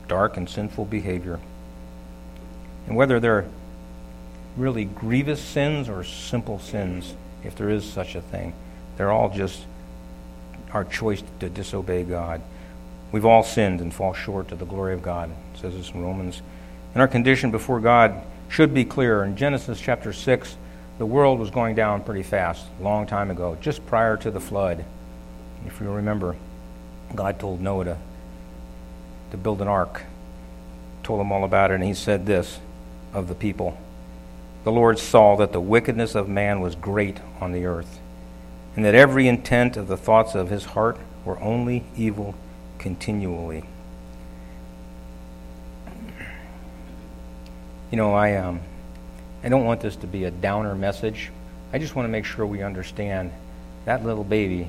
dark 0.07 0.37
and 0.37 0.49
sinful 0.49 0.85
behavior. 0.87 1.41
And 2.87 2.97
whether 2.97 3.19
they're 3.19 3.49
really 4.57 4.85
grievous 4.85 5.41
sins 5.41 5.89
or 5.89 6.05
simple 6.05 6.59
sins, 6.59 7.15
if 7.45 7.55
there 7.57 7.71
is 7.71 7.85
such 7.85 8.15
a 8.15 8.21
thing, 8.21 8.53
they're 8.97 9.11
all 9.11 9.31
just 9.31 9.65
our 10.73 10.85
choice 10.85 11.23
to 11.41 11.49
disobey 11.49 12.05
God. 12.05 12.41
We've 13.13 13.25
all 13.25 13.43
sinned 13.43 13.81
and 13.81 13.93
fall 13.93 14.13
short 14.13 14.53
of 14.53 14.59
the 14.59 14.65
glory 14.65 14.95
of 14.95 15.03
God, 15.03 15.31
says 15.55 15.75
this 15.75 15.91
in 15.91 16.03
Romans. 16.03 16.43
And 16.95 17.01
our 17.01 17.09
condition 17.09 17.51
before 17.51 17.81
God 17.81 18.23
should 18.49 18.73
be 18.73 18.85
clear. 18.85 19.25
In 19.25 19.37
Genesis 19.37 19.81
chapter 19.81 20.13
6, 20.13 20.57
the 20.99 21.07
world 21.07 21.39
was 21.39 21.51
going 21.51 21.75
down 21.75 22.05
pretty 22.05 22.23
fast, 22.23 22.65
a 22.79 22.83
long 22.83 23.07
time 23.07 23.31
ago, 23.31 23.57
just 23.61 23.85
prior 23.87 24.17
to 24.19 24.31
the 24.31 24.41
flood. 24.41 24.85
If 25.67 25.81
you 25.81 25.91
remember, 25.91 26.37
God 27.15 27.41
told 27.41 27.61
Noah 27.61 27.85
to, 27.85 27.97
to 29.33 29.37
build 29.37 29.61
an 29.61 29.69
ark, 29.69 30.03
told 31.03 31.21
him 31.21 31.33
all 31.33 31.45
about 31.45 31.71
it, 31.71 31.75
and 31.75 31.85
he 31.85 31.95
said 31.95 32.27
this 32.27 32.61
of 33.13 33.29
the 33.29 33.35
people 33.35 33.79
The 34.65 34.73
Lord 34.73 34.99
saw 34.99 35.37
that 35.37 35.53
the 35.53 35.61
wickedness 35.61 36.15
of 36.15 36.29
man 36.29 36.61
was 36.61 36.75
great 36.75 37.19
on 37.41 37.53
the 37.53 37.65
earth, 37.65 38.01
and 38.77 38.85
that 38.85 38.95
every 38.95 39.27
intent 39.27 39.77
of 39.77 39.89
the 39.89 39.97
thoughts 39.97 40.35
of 40.35 40.51
his 40.51 40.67
heart 40.67 40.99
were 41.25 41.41
only 41.41 41.85
evil 41.97 42.35
continually. 42.79 43.65
You 47.91 47.97
know, 47.97 48.15
I, 48.15 48.37
um, 48.37 48.61
I 49.43 49.49
don't 49.49 49.65
want 49.65 49.81
this 49.81 49.97
to 49.97 50.07
be 50.07 50.25
a 50.25 50.31
downer 50.31 50.75
message. 50.75 51.33
I 51.73 51.79
just 51.79 51.97
want 51.97 52.07
to 52.07 52.11
make 52.11 52.25
sure 52.25 52.47
we 52.47 52.63
understand 52.63 53.33
that 53.85 54.05
little 54.05 54.25
baby 54.25 54.69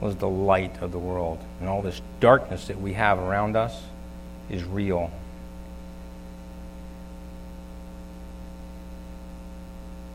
was 0.00 0.16
the 0.16 0.28
light 0.28 0.82
of 0.82 0.92
the 0.92 0.98
world. 0.98 1.38
And 1.60 1.68
all 1.68 1.82
this 1.82 2.02
darkness 2.20 2.66
that 2.66 2.80
we 2.80 2.92
have 2.94 3.18
around 3.18 3.56
us 3.56 3.80
is 4.50 4.64
real. 4.64 5.10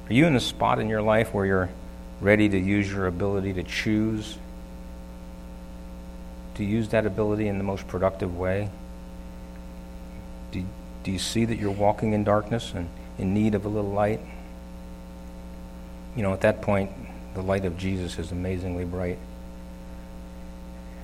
Are 0.10 0.14
you 0.14 0.26
in 0.26 0.36
a 0.36 0.40
spot 0.40 0.80
in 0.80 0.90
your 0.90 1.02
life 1.02 1.34
where 1.34 1.46
you're 1.46 1.70
ready 2.20 2.50
to 2.50 2.58
use 2.58 2.92
your 2.92 3.08
ability 3.08 3.54
to 3.54 3.64
choose? 3.64 4.38
To 6.56 6.64
use 6.64 6.90
that 6.90 7.06
ability 7.06 7.48
in 7.48 7.58
the 7.58 7.64
most 7.64 7.88
productive 7.88 8.38
way? 8.38 8.70
Do, 10.52 10.64
do 11.04 11.12
you 11.12 11.20
see 11.20 11.46
that 11.46 11.58
you're 11.58 11.72
walking 11.72 12.14
in 12.14 12.24
darkness 12.24 12.74
and 12.74 12.90
in 13.18 13.34
need 13.34 13.56
of 13.56 13.66
a 13.66 13.70
little 13.70 13.92
light? 13.92 14.20
You 16.16 16.22
know, 16.22 16.34
at 16.34 16.42
that 16.42 16.62
point, 16.62 16.92
the 17.34 17.42
light 17.42 17.66
of 17.66 17.78
Jesus 17.78 18.20
is 18.20 18.32
amazingly 18.32 18.86
bright. 18.86 19.18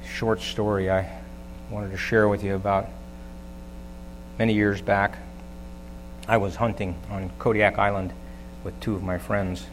Short 0.05 0.41
story 0.41 0.91
I 0.91 1.09
wanted 1.71 1.91
to 1.91 1.97
share 1.97 2.27
with 2.27 2.43
you 2.43 2.53
about 2.53 2.89
many 4.37 4.53
years 4.53 4.81
back. 4.81 5.17
I 6.27 6.37
was 6.37 6.55
hunting 6.55 6.95
on 7.09 7.31
Kodiak 7.39 7.79
Island 7.79 8.13
with 8.63 8.79
two 8.79 8.95
of 8.95 9.03
my 9.03 9.17
friends. 9.17 9.65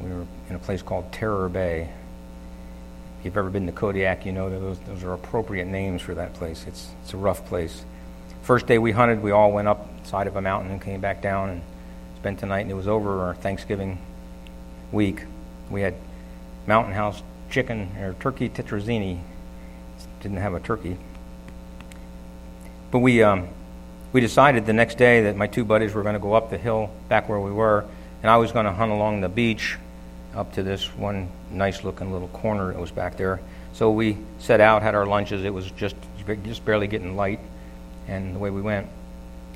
We 0.00 0.10
were 0.10 0.26
in 0.48 0.56
a 0.56 0.58
place 0.58 0.82
called 0.82 1.12
Terror 1.12 1.48
Bay. 1.48 1.88
If 3.18 3.24
you've 3.24 3.36
ever 3.36 3.50
been 3.50 3.66
to 3.66 3.72
Kodiak, 3.72 4.26
you 4.26 4.32
know 4.32 4.50
that 4.50 4.58
those, 4.58 4.78
those 4.80 5.02
are 5.02 5.12
appropriate 5.12 5.66
names 5.66 6.02
for 6.02 6.14
that 6.14 6.34
place. 6.34 6.64
It's, 6.66 6.90
it's 7.02 7.14
a 7.14 7.16
rough 7.16 7.46
place. 7.46 7.84
First 8.42 8.66
day 8.66 8.78
we 8.78 8.92
hunted, 8.92 9.22
we 9.22 9.30
all 9.30 9.52
went 9.52 9.68
up 9.68 10.06
side 10.06 10.26
of 10.26 10.36
a 10.36 10.40
mountain 10.40 10.70
and 10.70 10.80
came 10.80 11.00
back 11.00 11.20
down 11.22 11.50
and 11.50 11.62
spent 12.16 12.40
the 12.40 12.46
night, 12.46 12.60
and 12.60 12.70
it 12.70 12.74
was 12.74 12.88
over 12.88 13.22
our 13.22 13.34
Thanksgiving 13.34 13.98
week. 14.92 15.24
We 15.70 15.80
had 15.80 15.94
Mountain 16.66 16.94
House 16.94 17.22
chicken 17.50 17.90
or 17.98 18.14
turkey 18.14 18.48
tetrazzini. 18.48 19.20
Didn't 20.20 20.38
have 20.38 20.54
a 20.54 20.60
turkey. 20.60 20.96
But 22.90 23.00
we, 23.00 23.22
um, 23.22 23.48
we 24.12 24.20
decided 24.20 24.66
the 24.66 24.72
next 24.72 24.96
day 24.98 25.24
that 25.24 25.36
my 25.36 25.46
two 25.46 25.64
buddies 25.64 25.94
were 25.94 26.02
going 26.02 26.14
to 26.14 26.20
go 26.20 26.34
up 26.34 26.50
the 26.50 26.58
hill 26.58 26.90
back 27.08 27.28
where 27.28 27.40
we 27.40 27.50
were, 27.50 27.84
and 28.26 28.32
I 28.32 28.38
was 28.38 28.50
going 28.50 28.66
to 28.66 28.72
hunt 28.72 28.90
along 28.90 29.20
the 29.20 29.28
beach 29.28 29.78
up 30.34 30.54
to 30.54 30.64
this 30.64 30.92
one 30.96 31.28
nice 31.48 31.84
looking 31.84 32.10
little 32.10 32.26
corner 32.26 32.72
that 32.72 32.80
was 32.80 32.90
back 32.90 33.16
there. 33.16 33.38
So 33.72 33.92
we 33.92 34.18
set 34.40 34.60
out, 34.60 34.82
had 34.82 34.96
our 34.96 35.06
lunches. 35.06 35.44
It 35.44 35.54
was 35.54 35.70
just 35.70 35.94
just 36.42 36.64
barely 36.64 36.88
getting 36.88 37.14
light, 37.14 37.38
and 38.08 38.34
the 38.34 38.40
way 38.40 38.50
we 38.50 38.60
went. 38.60 38.88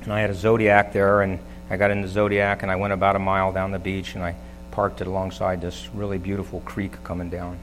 And 0.03 0.13
I 0.13 0.21
had 0.21 0.29
a 0.29 0.33
Zodiac 0.33 0.93
there, 0.93 1.21
and 1.21 1.37
I 1.69 1.75
got 1.75 1.91
in 1.91 2.01
the 2.01 2.07
Zodiac, 2.07 2.63
and 2.63 2.71
I 2.71 2.77
went 2.77 2.93
about 2.93 3.17
a 3.17 3.19
mile 3.19 3.51
down 3.51 3.71
the 3.71 3.77
beach, 3.77 4.15
and 4.15 4.23
I 4.23 4.37
parked 4.71 5.01
it 5.01 5.07
alongside 5.07 5.59
this 5.59 5.89
really 5.93 6.17
beautiful 6.17 6.61
creek 6.61 7.03
coming 7.03 7.29
down. 7.29 7.59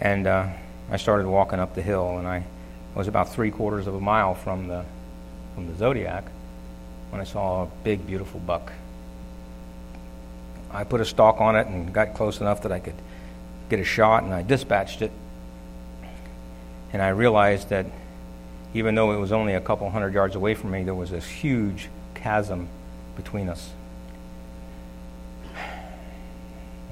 And 0.00 0.26
uh, 0.26 0.48
I 0.90 0.96
started 0.96 1.28
walking 1.28 1.60
up 1.60 1.76
the 1.76 1.82
hill, 1.82 2.18
and 2.18 2.26
I 2.26 2.42
was 2.96 3.06
about 3.06 3.32
three 3.32 3.52
quarters 3.52 3.86
of 3.86 3.94
a 3.94 4.00
mile 4.00 4.34
from 4.34 4.66
the 4.66 4.84
from 5.54 5.68
the 5.68 5.76
Zodiac 5.76 6.24
when 7.10 7.20
I 7.20 7.24
saw 7.24 7.62
a 7.62 7.68
big, 7.84 8.04
beautiful 8.08 8.40
buck. 8.40 8.72
I 10.72 10.84
put 10.84 11.00
a 11.00 11.04
stalk 11.04 11.40
on 11.40 11.56
it 11.56 11.66
and 11.66 11.92
got 11.92 12.14
close 12.14 12.40
enough 12.40 12.62
that 12.62 12.72
I 12.72 12.78
could 12.78 12.94
get 13.68 13.80
a 13.80 13.84
shot, 13.84 14.22
and 14.22 14.32
I 14.32 14.42
dispatched 14.42 15.02
it. 15.02 15.12
And 16.92 17.00
I 17.02 17.08
realized 17.08 17.70
that 17.70 17.86
even 18.74 18.94
though 18.94 19.12
it 19.12 19.18
was 19.18 19.32
only 19.32 19.54
a 19.54 19.60
couple 19.60 19.88
hundred 19.90 20.14
yards 20.14 20.36
away 20.36 20.54
from 20.54 20.70
me, 20.70 20.84
there 20.84 20.94
was 20.94 21.10
this 21.10 21.26
huge 21.26 21.88
chasm 22.14 22.68
between 23.16 23.48
us. 23.48 23.70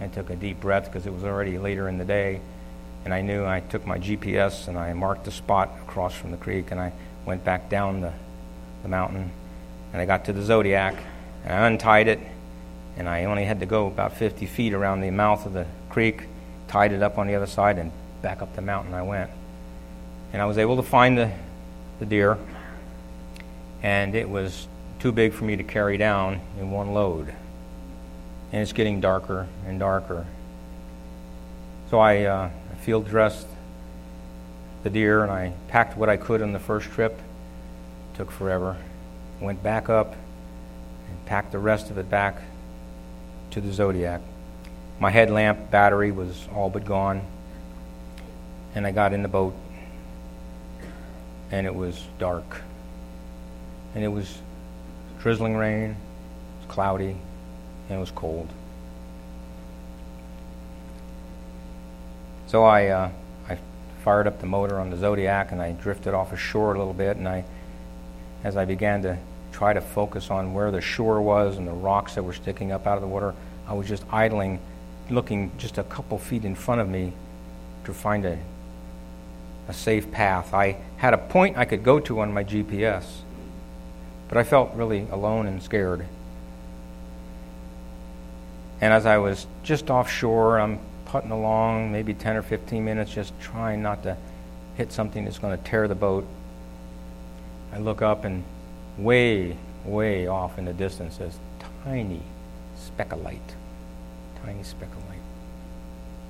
I 0.00 0.06
took 0.06 0.30
a 0.30 0.36
deep 0.36 0.60
breath 0.60 0.84
because 0.84 1.06
it 1.06 1.12
was 1.12 1.24
already 1.24 1.58
later 1.58 1.88
in 1.88 1.98
the 1.98 2.04
day, 2.04 2.40
and 3.04 3.12
I 3.12 3.20
knew 3.20 3.44
I 3.44 3.60
took 3.60 3.86
my 3.86 3.98
GPS 3.98 4.68
and 4.68 4.78
I 4.78 4.92
marked 4.92 5.24
the 5.24 5.32
spot 5.32 5.70
across 5.82 6.14
from 6.14 6.30
the 6.30 6.36
creek, 6.36 6.70
and 6.70 6.80
I 6.80 6.92
went 7.26 7.44
back 7.44 7.68
down 7.68 8.00
the, 8.00 8.12
the 8.82 8.88
mountain, 8.88 9.30
and 9.92 10.02
I 10.02 10.04
got 10.04 10.24
to 10.26 10.32
the 10.32 10.42
Zodiac, 10.42 10.94
and 11.44 11.52
I 11.52 11.66
untied 11.66 12.06
it, 12.08 12.20
and 12.98 13.08
I 13.08 13.24
only 13.24 13.44
had 13.44 13.60
to 13.60 13.66
go 13.66 13.86
about 13.86 14.16
50 14.16 14.44
feet 14.46 14.74
around 14.74 15.00
the 15.00 15.10
mouth 15.12 15.46
of 15.46 15.52
the 15.52 15.66
creek, 15.88 16.24
tied 16.66 16.92
it 16.92 17.00
up 17.00 17.16
on 17.16 17.28
the 17.28 17.36
other 17.36 17.46
side, 17.46 17.78
and 17.78 17.92
back 18.22 18.42
up 18.42 18.54
the 18.56 18.60
mountain 18.60 18.92
I 18.92 19.02
went. 19.02 19.30
And 20.32 20.42
I 20.42 20.46
was 20.46 20.58
able 20.58 20.76
to 20.76 20.82
find 20.82 21.16
the, 21.16 21.30
the 22.00 22.06
deer, 22.06 22.36
and 23.84 24.16
it 24.16 24.28
was 24.28 24.66
too 24.98 25.12
big 25.12 25.32
for 25.32 25.44
me 25.44 25.54
to 25.54 25.62
carry 25.62 25.96
down 25.96 26.40
in 26.58 26.72
one 26.72 26.92
load. 26.92 27.32
And 28.50 28.62
it's 28.62 28.72
getting 28.72 29.00
darker 29.00 29.46
and 29.64 29.78
darker. 29.78 30.26
So 31.90 32.00
I 32.00 32.24
uh, 32.24 32.50
field 32.80 33.06
dressed 33.06 33.46
the 34.82 34.90
deer 34.90 35.22
and 35.22 35.30
I 35.30 35.52
packed 35.68 35.96
what 35.96 36.08
I 36.08 36.16
could 36.16 36.42
on 36.42 36.52
the 36.52 36.58
first 36.58 36.90
trip. 36.90 37.20
Took 38.14 38.32
forever. 38.32 38.76
Went 39.40 39.62
back 39.62 39.88
up 39.88 40.14
and 41.08 41.26
packed 41.26 41.52
the 41.52 41.58
rest 41.58 41.90
of 41.90 41.98
it 41.98 42.10
back 42.10 42.42
to 43.60 43.66
the 43.66 43.72
Zodiac. 43.72 44.20
My 45.00 45.10
headlamp 45.10 45.70
battery 45.70 46.12
was 46.12 46.48
all 46.54 46.70
but 46.70 46.84
gone. 46.84 47.22
And 48.74 48.86
I 48.86 48.92
got 48.92 49.12
in 49.12 49.22
the 49.22 49.28
boat 49.28 49.54
and 51.50 51.66
it 51.66 51.74
was 51.74 52.04
dark. 52.18 52.62
And 53.94 54.04
it 54.04 54.08
was 54.08 54.38
drizzling 55.18 55.56
rain, 55.56 55.90
it 55.90 55.96
was 56.60 56.68
cloudy, 56.68 57.16
and 57.88 57.96
it 57.96 57.98
was 57.98 58.10
cold. 58.10 58.48
So 62.46 62.64
I, 62.64 62.86
uh, 62.88 63.10
I 63.48 63.58
fired 64.04 64.26
up 64.26 64.40
the 64.40 64.46
motor 64.46 64.78
on 64.78 64.90
the 64.90 64.96
Zodiac 64.96 65.52
and 65.52 65.60
I 65.60 65.72
drifted 65.72 66.14
off 66.14 66.32
ashore 66.32 66.74
a 66.74 66.78
little 66.78 66.94
bit. 66.94 67.16
And 67.16 67.28
I, 67.28 67.44
as 68.44 68.56
I 68.56 68.64
began 68.64 69.02
to 69.02 69.18
try 69.52 69.72
to 69.72 69.80
focus 69.80 70.30
on 70.30 70.54
where 70.54 70.70
the 70.70 70.80
shore 70.80 71.20
was 71.20 71.56
and 71.56 71.66
the 71.66 71.72
rocks 71.72 72.14
that 72.14 72.22
were 72.22 72.32
sticking 72.32 72.70
up 72.70 72.86
out 72.86 72.96
of 72.96 73.02
the 73.02 73.08
water, 73.08 73.34
I 73.68 73.74
was 73.74 73.86
just 73.86 74.02
idling, 74.10 74.60
looking 75.10 75.52
just 75.58 75.76
a 75.76 75.84
couple 75.84 76.18
feet 76.18 76.44
in 76.44 76.54
front 76.54 76.80
of 76.80 76.88
me 76.88 77.12
to 77.84 77.92
find 77.92 78.24
a, 78.24 78.38
a 79.68 79.74
safe 79.74 80.10
path. 80.10 80.54
I 80.54 80.78
had 80.96 81.12
a 81.12 81.18
point 81.18 81.58
I 81.58 81.66
could 81.66 81.84
go 81.84 82.00
to 82.00 82.20
on 82.20 82.32
my 82.32 82.44
GPS, 82.44 83.04
but 84.28 84.38
I 84.38 84.44
felt 84.44 84.74
really 84.74 85.06
alone 85.10 85.46
and 85.46 85.62
scared. 85.62 86.06
And 88.80 88.92
as 88.92 89.04
I 89.04 89.18
was 89.18 89.46
just 89.62 89.90
offshore, 89.90 90.60
I'm 90.60 90.78
putting 91.06 91.30
along, 91.30 91.92
maybe 91.92 92.14
10 92.14 92.36
or 92.36 92.42
15 92.42 92.84
minutes, 92.84 93.12
just 93.12 93.38
trying 93.40 93.82
not 93.82 94.02
to 94.04 94.16
hit 94.76 94.92
something 94.92 95.24
that's 95.24 95.38
going 95.38 95.56
to 95.56 95.62
tear 95.64 95.88
the 95.88 95.94
boat. 95.94 96.26
I 97.72 97.78
look 97.78 98.00
up, 98.00 98.24
and 98.24 98.44
way, 98.96 99.56
way 99.84 100.26
off 100.26 100.58
in 100.58 100.64
the 100.64 100.72
distance, 100.72 101.18
there's 101.18 101.38
tiny 101.84 102.22
speck 102.76 103.12
of 103.12 103.20
light. 103.22 103.54
Tiny 104.48 104.62
speck 104.62 104.88
of 104.88 105.08
light. 105.10 105.18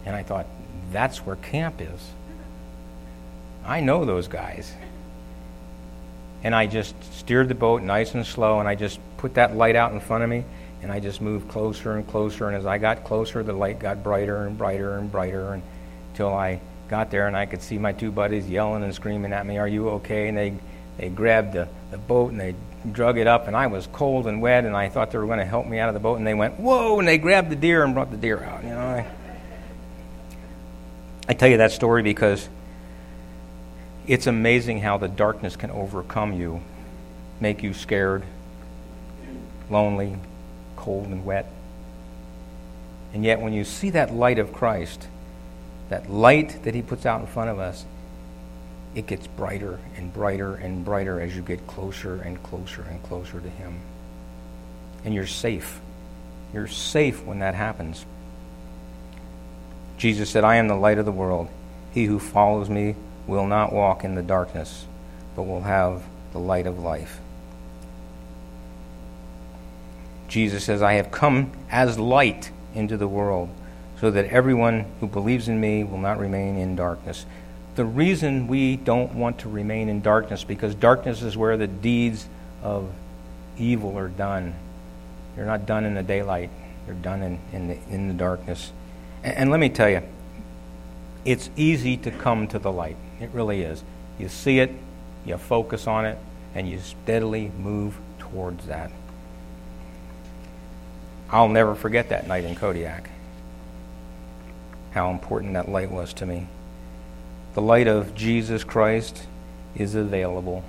And 0.04 0.16
I 0.16 0.24
thought, 0.24 0.46
that's 0.90 1.18
where 1.18 1.36
camp 1.36 1.80
is. 1.80 2.10
I 3.64 3.78
know 3.78 4.04
those 4.04 4.26
guys. 4.26 4.72
And 6.42 6.52
I 6.52 6.66
just 6.66 6.96
steered 7.14 7.46
the 7.46 7.54
boat 7.54 7.80
nice 7.82 8.14
and 8.14 8.26
slow, 8.26 8.58
and 8.58 8.68
I 8.68 8.74
just 8.74 8.98
put 9.18 9.34
that 9.34 9.54
light 9.54 9.76
out 9.76 9.92
in 9.92 10.00
front 10.00 10.24
of 10.24 10.30
me 10.30 10.44
and 10.82 10.90
I 10.90 10.98
just 10.98 11.20
moved 11.20 11.48
closer 11.48 11.96
and 11.96 12.08
closer. 12.08 12.48
And 12.48 12.56
as 12.56 12.66
I 12.66 12.78
got 12.78 13.04
closer, 13.04 13.44
the 13.44 13.52
light 13.52 13.78
got 13.78 14.02
brighter 14.02 14.46
and 14.46 14.58
brighter 14.58 14.96
and 14.96 15.12
brighter 15.12 15.60
until 16.12 16.34
I 16.34 16.60
got 16.88 17.12
there 17.12 17.28
and 17.28 17.36
I 17.36 17.46
could 17.46 17.62
see 17.62 17.78
my 17.78 17.92
two 17.92 18.10
buddies 18.10 18.48
yelling 18.48 18.82
and 18.82 18.92
screaming 18.92 19.32
at 19.32 19.46
me, 19.46 19.58
Are 19.58 19.68
you 19.68 19.90
okay? 19.90 20.26
And 20.26 20.36
they, 20.36 20.54
they 20.98 21.08
grabbed 21.08 21.54
the, 21.54 21.68
the 21.90 21.98
boat 21.98 22.32
and 22.32 22.40
they 22.40 22.54
drug 22.92 23.18
it 23.18 23.26
up. 23.26 23.46
And 23.46 23.56
I 23.56 23.68
was 23.68 23.86
cold 23.86 24.26
and 24.26 24.42
wet 24.42 24.64
and 24.64 24.76
I 24.76 24.88
thought 24.88 25.10
they 25.10 25.18
were 25.18 25.26
going 25.26 25.38
to 25.38 25.44
help 25.44 25.66
me 25.66 25.78
out 25.78 25.88
of 25.88 25.94
the 25.94 26.00
boat. 26.00 26.18
And 26.18 26.26
they 26.26 26.34
went, 26.34 26.58
Whoa! 26.60 26.98
And 26.98 27.08
they 27.08 27.18
grabbed 27.18 27.50
the 27.50 27.56
deer 27.56 27.84
and 27.84 27.94
brought 27.94 28.10
the 28.10 28.16
deer 28.16 28.42
out. 28.42 28.62
You 28.64 28.70
know, 28.70 28.80
I, 28.80 29.06
I 31.28 31.34
tell 31.34 31.48
you 31.48 31.58
that 31.58 31.72
story 31.72 32.02
because 32.02 32.48
it's 34.06 34.26
amazing 34.26 34.80
how 34.80 34.98
the 34.98 35.08
darkness 35.08 35.54
can 35.54 35.70
overcome 35.70 36.32
you, 36.32 36.62
make 37.40 37.62
you 37.62 37.74
scared, 37.74 38.24
lonely, 39.70 40.16
cold 40.76 41.06
and 41.06 41.24
wet. 41.24 41.46
And 43.12 43.24
yet, 43.24 43.40
when 43.40 43.52
you 43.52 43.64
see 43.64 43.90
that 43.90 44.14
light 44.14 44.38
of 44.38 44.52
Christ, 44.52 45.08
that 45.88 46.10
light 46.10 46.62
that 46.64 46.74
He 46.74 46.82
puts 46.82 47.06
out 47.06 47.20
in 47.20 47.26
front 47.26 47.50
of 47.50 47.58
us, 47.58 47.84
it 48.94 49.06
gets 49.06 49.26
brighter 49.26 49.78
and 49.96 50.12
brighter 50.12 50.54
and 50.54 50.84
brighter 50.84 51.20
as 51.20 51.36
you 51.36 51.42
get 51.42 51.66
closer 51.66 52.16
and 52.22 52.42
closer 52.42 52.82
and 52.82 53.02
closer 53.02 53.40
to 53.40 53.48
Him. 53.48 53.80
And 55.04 55.14
you're 55.14 55.26
safe. 55.26 55.80
You're 56.52 56.66
safe 56.66 57.24
when 57.24 57.40
that 57.40 57.54
happens. 57.54 58.04
Jesus 59.98 60.30
said, 60.30 60.44
I 60.44 60.56
am 60.56 60.68
the 60.68 60.74
light 60.74 60.98
of 60.98 61.04
the 61.04 61.12
world. 61.12 61.48
He 61.92 62.04
who 62.04 62.18
follows 62.18 62.70
me 62.70 62.94
will 63.26 63.46
not 63.46 63.72
walk 63.72 64.04
in 64.04 64.14
the 64.14 64.22
darkness, 64.22 64.86
but 65.36 65.42
will 65.42 65.62
have 65.62 66.02
the 66.32 66.38
light 66.38 66.66
of 66.66 66.78
life. 66.78 67.20
Jesus 70.28 70.64
says, 70.64 70.82
I 70.82 70.94
have 70.94 71.10
come 71.10 71.52
as 71.70 71.98
light 71.98 72.50
into 72.74 72.96
the 72.96 73.08
world, 73.08 73.48
so 74.00 74.10
that 74.10 74.26
everyone 74.26 74.84
who 75.00 75.06
believes 75.06 75.48
in 75.48 75.60
me 75.60 75.84
will 75.84 75.98
not 75.98 76.18
remain 76.18 76.56
in 76.56 76.76
darkness. 76.76 77.26
The 77.78 77.84
reason 77.84 78.48
we 78.48 78.74
don't 78.74 79.14
want 79.14 79.38
to 79.38 79.48
remain 79.48 79.88
in 79.88 80.00
darkness, 80.00 80.42
because 80.42 80.74
darkness 80.74 81.22
is 81.22 81.36
where 81.36 81.56
the 81.56 81.68
deeds 81.68 82.26
of 82.60 82.90
evil 83.56 83.96
are 83.96 84.08
done. 84.08 84.56
They're 85.36 85.46
not 85.46 85.64
done 85.64 85.84
in 85.84 85.94
the 85.94 86.02
daylight, 86.02 86.50
they're 86.86 86.96
done 86.96 87.22
in, 87.22 87.38
in, 87.52 87.68
the, 87.68 87.78
in 87.88 88.08
the 88.08 88.14
darkness. 88.14 88.72
And, 89.22 89.36
and 89.36 89.50
let 89.52 89.60
me 89.60 89.68
tell 89.68 89.88
you, 89.88 90.02
it's 91.24 91.50
easy 91.54 91.96
to 91.98 92.10
come 92.10 92.48
to 92.48 92.58
the 92.58 92.72
light. 92.72 92.96
It 93.20 93.30
really 93.32 93.62
is. 93.62 93.84
You 94.18 94.28
see 94.28 94.58
it, 94.58 94.72
you 95.24 95.38
focus 95.38 95.86
on 95.86 96.04
it, 96.04 96.18
and 96.56 96.68
you 96.68 96.80
steadily 96.80 97.52
move 97.60 97.96
towards 98.18 98.66
that. 98.66 98.90
I'll 101.30 101.48
never 101.48 101.76
forget 101.76 102.08
that 102.08 102.26
night 102.26 102.42
in 102.42 102.56
Kodiak. 102.56 103.08
How 104.90 105.12
important 105.12 105.52
that 105.52 105.68
light 105.68 105.92
was 105.92 106.12
to 106.14 106.26
me. 106.26 106.48
The 107.58 107.62
light 107.62 107.88
of 107.88 108.14
Jesus 108.14 108.62
Christ 108.62 109.26
is 109.74 109.96
available 109.96 110.62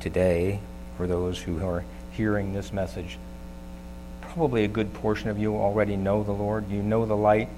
today 0.00 0.58
for 0.96 1.06
those 1.06 1.38
who 1.38 1.62
are 1.62 1.84
hearing 2.12 2.54
this 2.54 2.72
message, 2.72 3.18
probably 4.22 4.64
a 4.64 4.68
good 4.68 4.94
portion 4.94 5.28
of 5.28 5.38
you 5.38 5.54
already 5.54 5.96
know 5.96 6.22
the 6.22 6.32
Lord. 6.32 6.70
You 6.70 6.82
know 6.82 7.04
the 7.04 7.14
light. 7.14 7.50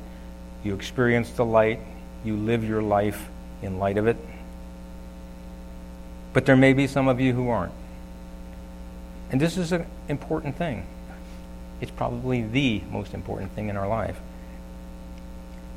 You 0.64 0.74
experience 0.74 1.30
the 1.30 1.44
light. 1.44 1.78
You 2.24 2.36
live 2.36 2.64
your 2.64 2.82
life 2.82 3.28
in 3.62 3.78
light 3.78 3.98
of 3.98 4.08
it. 4.08 4.16
But 6.32 6.44
there 6.44 6.56
may 6.56 6.72
be 6.72 6.88
some 6.88 7.06
of 7.06 7.20
you 7.20 7.34
who 7.34 7.48
aren't. 7.50 7.72
And 9.30 9.40
this 9.40 9.56
is 9.56 9.70
an 9.70 9.86
important 10.08 10.58
thing. 10.58 10.84
It's 11.80 11.92
probably 11.92 12.42
the 12.42 12.82
most 12.90 13.14
important 13.14 13.52
thing 13.52 13.68
in 13.68 13.76
our 13.76 13.86
life. 13.86 14.18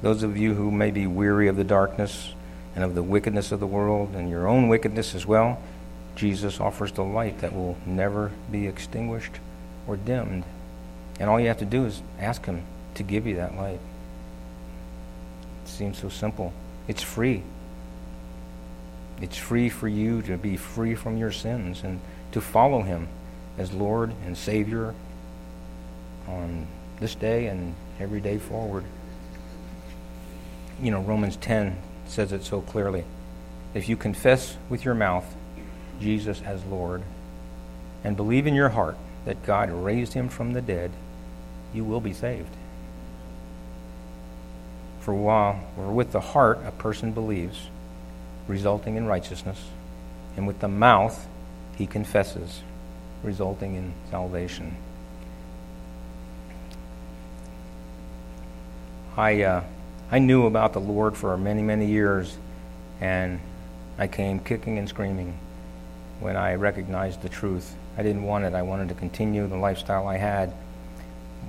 Those 0.01 0.23
of 0.23 0.37
you 0.37 0.55
who 0.55 0.71
may 0.71 0.89
be 0.89 1.05
weary 1.05 1.47
of 1.47 1.55
the 1.55 1.63
darkness 1.63 2.33
and 2.77 2.83
of 2.83 2.93
the 2.93 3.01
wickedness 3.01 3.51
of 3.51 3.59
the 3.59 3.65
world 3.65 4.13
and 4.13 4.29
your 4.29 4.47
own 4.47 4.67
wickedness 4.67 5.15
as 5.15 5.25
well, 5.25 5.59
Jesus 6.15 6.59
offers 6.59 6.91
the 6.91 7.03
light 7.03 7.39
that 7.39 7.55
will 7.55 7.75
never 7.87 8.31
be 8.51 8.67
extinguished 8.67 9.31
or 9.87 9.97
dimmed. 9.97 10.43
And 11.19 11.27
all 11.27 11.39
you 11.39 11.47
have 11.47 11.57
to 11.57 11.65
do 11.65 11.85
is 11.85 12.03
ask 12.19 12.45
Him 12.45 12.61
to 12.93 13.01
give 13.01 13.25
you 13.25 13.37
that 13.37 13.55
light. 13.57 13.79
It 15.63 15.67
seems 15.67 15.97
so 15.97 16.09
simple. 16.09 16.53
It's 16.87 17.01
free. 17.01 17.41
It's 19.23 19.37
free 19.37 19.69
for 19.69 19.87
you 19.87 20.21
to 20.21 20.37
be 20.37 20.55
free 20.55 20.93
from 20.93 21.17
your 21.17 21.31
sins 21.31 21.81
and 21.83 21.99
to 22.31 22.39
follow 22.39 22.83
Him 22.83 23.07
as 23.57 23.73
Lord 23.73 24.13
and 24.23 24.37
Savior 24.37 24.93
on 26.27 26.67
this 26.99 27.15
day 27.15 27.47
and 27.47 27.73
every 27.99 28.21
day 28.21 28.37
forward. 28.37 28.83
You 30.79 30.91
know, 30.91 31.01
Romans 31.01 31.37
10 31.37 31.75
says 32.09 32.31
it 32.31 32.43
so 32.43 32.61
clearly. 32.61 33.03
If 33.73 33.89
you 33.89 33.97
confess 33.97 34.57
with 34.69 34.85
your 34.85 34.95
mouth 34.95 35.25
Jesus 35.99 36.41
as 36.41 36.63
Lord 36.65 37.03
and 38.03 38.15
believe 38.15 38.47
in 38.47 38.55
your 38.55 38.69
heart 38.69 38.97
that 39.25 39.45
God 39.45 39.71
raised 39.71 40.13
him 40.13 40.29
from 40.29 40.53
the 40.53 40.61
dead, 40.61 40.91
you 41.73 41.83
will 41.83 42.01
be 42.01 42.13
saved. 42.13 42.55
For 45.01 45.13
while 45.13 45.59
or 45.77 45.91
with 45.91 46.11
the 46.11 46.19
heart 46.19 46.59
a 46.65 46.71
person 46.71 47.11
believes, 47.11 47.67
resulting 48.47 48.95
in 48.95 49.05
righteousness, 49.05 49.63
and 50.35 50.47
with 50.47 50.59
the 50.59 50.67
mouth 50.67 51.27
he 51.77 51.87
confesses, 51.87 52.61
resulting 53.23 53.75
in 53.75 53.93
salvation. 54.09 54.75
I, 59.15 59.41
uh, 59.41 59.63
I 60.09 60.19
knew 60.19 60.45
about 60.45 60.71
the 60.71 60.79
Lord 60.79 61.17
for 61.17 61.35
many, 61.37 61.61
many 61.61 61.85
years, 61.85 62.37
and 63.01 63.41
I 63.97 64.07
came 64.07 64.39
kicking 64.39 64.77
and 64.77 64.87
screaming 64.87 65.37
when 66.21 66.37
I 66.37 66.55
recognized 66.55 67.21
the 67.21 67.29
truth. 67.29 67.75
I 67.97 68.03
didn't 68.03 68.23
want 68.23 68.45
it. 68.45 68.53
I 68.53 68.61
wanted 68.61 68.87
to 68.89 68.95
continue 68.95 69.47
the 69.47 69.57
lifestyle 69.57 70.07
I 70.07 70.15
had. 70.15 70.53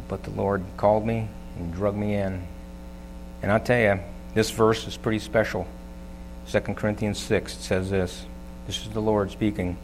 But 0.09 0.25
the 0.25 0.31
Lord 0.31 0.65
called 0.77 1.07
me 1.07 1.29
and 1.57 1.73
drug 1.73 1.95
me 1.95 2.15
in. 2.15 2.43
And 3.43 3.53
I'll 3.53 3.61
tell 3.61 3.79
you, 3.79 4.03
this 4.35 4.51
verse 4.51 4.89
is 4.89 4.97
pretty 4.97 5.21
special. 5.21 5.67
2 6.51 6.61
Corinthians 6.61 7.19
6 7.21 7.59
says 7.59 7.91
this. 7.91 8.27
This 8.67 8.83
is 8.83 8.91
the 8.91 9.01
Lord 9.01 9.31
speaking. 9.31 9.77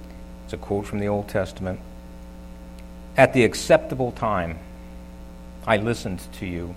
It's 0.45 0.53
a 0.53 0.57
quote 0.57 0.85
from 0.85 0.99
the 0.99 1.09
Old 1.09 1.29
Testament. 1.29 1.79
At 3.17 3.35
the 3.35 3.45
acceptable 3.45 4.11
time, 4.11 4.59
I 5.65 5.77
listened 5.77 6.21
to 6.35 6.47
you 6.47 6.75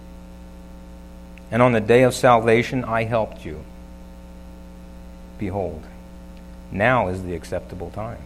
and 1.52 1.62
on 1.62 1.72
the 1.72 1.82
day 1.82 2.04
of 2.04 2.14
salvation 2.14 2.84
I 2.84 3.04
helped 3.04 3.46
you. 3.46 3.64
Behold, 5.38 5.84
now 6.72 7.08
is 7.08 7.24
the 7.24 7.36
acceptable 7.36 7.90
time. 7.92 8.22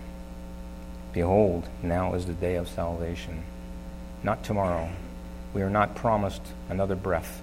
Behold, 1.13 1.67
now 1.83 2.13
is 2.15 2.25
the 2.25 2.33
day 2.33 2.55
of 2.55 2.67
salvation. 2.67 3.43
Not 4.23 4.43
tomorrow. 4.43 4.89
We 5.53 5.61
are 5.61 5.69
not 5.69 5.95
promised 5.95 6.41
another 6.69 6.95
breath. 6.95 7.41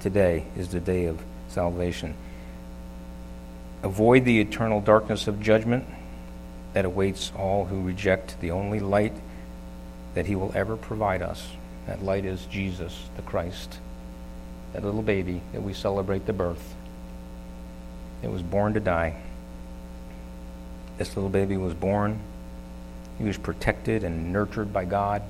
Today 0.00 0.44
is 0.56 0.68
the 0.68 0.80
day 0.80 1.06
of 1.06 1.22
salvation. 1.48 2.14
Avoid 3.82 4.24
the 4.24 4.40
eternal 4.40 4.80
darkness 4.80 5.28
of 5.28 5.40
judgment 5.40 5.86
that 6.72 6.84
awaits 6.84 7.32
all 7.36 7.64
who 7.66 7.82
reject 7.82 8.40
the 8.40 8.50
only 8.50 8.80
light 8.80 9.14
that 10.14 10.26
He 10.26 10.34
will 10.34 10.52
ever 10.54 10.76
provide 10.76 11.22
us. 11.22 11.46
That 11.86 12.02
light 12.02 12.24
is 12.24 12.44
Jesus, 12.46 13.08
the 13.16 13.22
Christ 13.22 13.78
that 14.72 14.84
little 14.84 15.02
baby 15.02 15.40
that 15.52 15.62
we 15.62 15.72
celebrate 15.72 16.26
the 16.26 16.32
birth. 16.32 16.74
It 18.22 18.30
was 18.30 18.42
born 18.42 18.74
to 18.74 18.80
die. 18.80 19.16
This 20.98 21.16
little 21.16 21.30
baby 21.30 21.56
was 21.56 21.74
born. 21.74 22.20
He 23.18 23.24
was 23.24 23.36
protected 23.36 24.04
and 24.04 24.32
nurtured 24.32 24.72
by 24.72 24.84
God. 24.84 25.22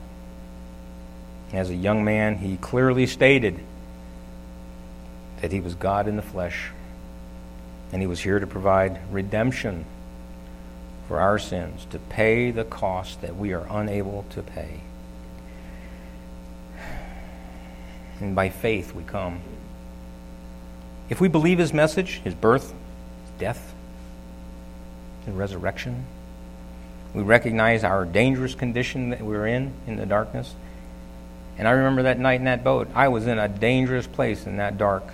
As 1.53 1.71
a 1.71 1.75
young 1.75 2.05
man, 2.05 2.39
he 2.39 2.57
clearly 2.57 3.07
stated 3.07 3.59
that 5.41 5.53
he 5.53 5.61
was 5.61 5.75
God 5.75 6.09
in 6.09 6.17
the 6.17 6.23
flesh, 6.23 6.71
and 7.93 8.01
he 8.01 8.07
was 8.07 8.21
here 8.21 8.39
to 8.39 8.47
provide 8.47 9.01
redemption 9.11 9.85
for 11.09 11.21
our 11.21 11.39
sins, 11.39 11.87
to 11.91 11.99
pay 11.99 12.51
the 12.51 12.65
cost 12.65 13.21
that 13.23 13.37
we 13.37 13.53
are 13.53 13.67
unable 13.69 14.25
to 14.31 14.43
pay. 14.43 14.81
And 18.23 18.35
by 18.35 18.49
faith 18.49 18.95
we 18.95 19.03
come. 19.03 19.41
If 21.09 21.21
we 21.21 21.29
believe 21.29 21.59
his 21.59 21.73
message, 21.73 22.21
his 22.25 22.35
birth, 22.35 22.71
his 22.71 23.31
death, 23.39 23.75
his 25.27 25.35
resurrection, 25.35 26.07
we 27.15 27.23
recognize 27.23 27.85
our 27.85 28.05
dangerous 28.05 28.55
condition 28.55 29.11
that 29.11 29.21
we're 29.21 29.47
in 29.47 29.73
in 29.87 29.97
the 29.97 30.07
darkness. 30.07 30.55
And 31.59 31.69
I 31.69 31.73
remember 31.73 32.05
that 32.05 32.19
night 32.19 32.37
in 32.37 32.45
that 32.45 32.65
boat, 32.65 32.89
I 32.95 33.09
was 33.09 33.27
in 33.27 33.39
a 33.39 33.49
dangerous 33.49 34.07
place 34.07 34.47
in 34.47 34.57
that 34.57 34.79
dark. 34.79 35.05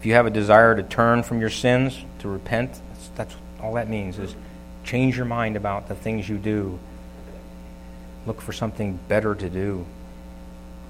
If 0.00 0.06
you 0.06 0.14
have 0.14 0.26
a 0.26 0.30
desire 0.30 0.74
to 0.74 0.82
turn 0.82 1.22
from 1.22 1.40
your 1.40 1.50
sins, 1.50 1.96
to 2.20 2.28
repent, 2.28 2.80
that's, 2.88 3.08
that's 3.14 3.36
all 3.60 3.74
that 3.74 3.88
means 3.88 4.18
is 4.18 4.34
change 4.82 5.16
your 5.16 5.26
mind 5.26 5.56
about 5.56 5.88
the 5.88 5.94
things 5.94 6.28
you 6.28 6.38
do. 6.38 6.78
Look 8.26 8.40
for 8.40 8.52
something 8.52 8.98
better 9.08 9.34
to 9.34 9.48
do 9.48 9.86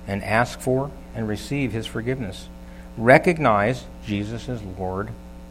and 0.09 0.25
ask 0.25 0.59
for 0.59 0.91
and 1.15 1.29
receive 1.29 1.71
his 1.71 1.87
forgiveness. 1.87 2.49
Recognize 2.97 3.85
Jesus 4.05 4.49
as 4.49 4.63
Lord 4.63 5.11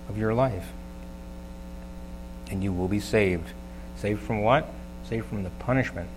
of 0.09 0.17
your 0.17 0.33
life. 0.33 0.67
And 2.49 2.63
you 2.63 2.73
will 2.73 2.87
be 2.87 2.99
saved. 2.99 3.51
Saved 3.95 4.21
from 4.21 4.41
what? 4.41 4.67
Saved 5.07 5.27
from 5.27 5.43
the 5.43 5.49
punishment, 5.51 6.09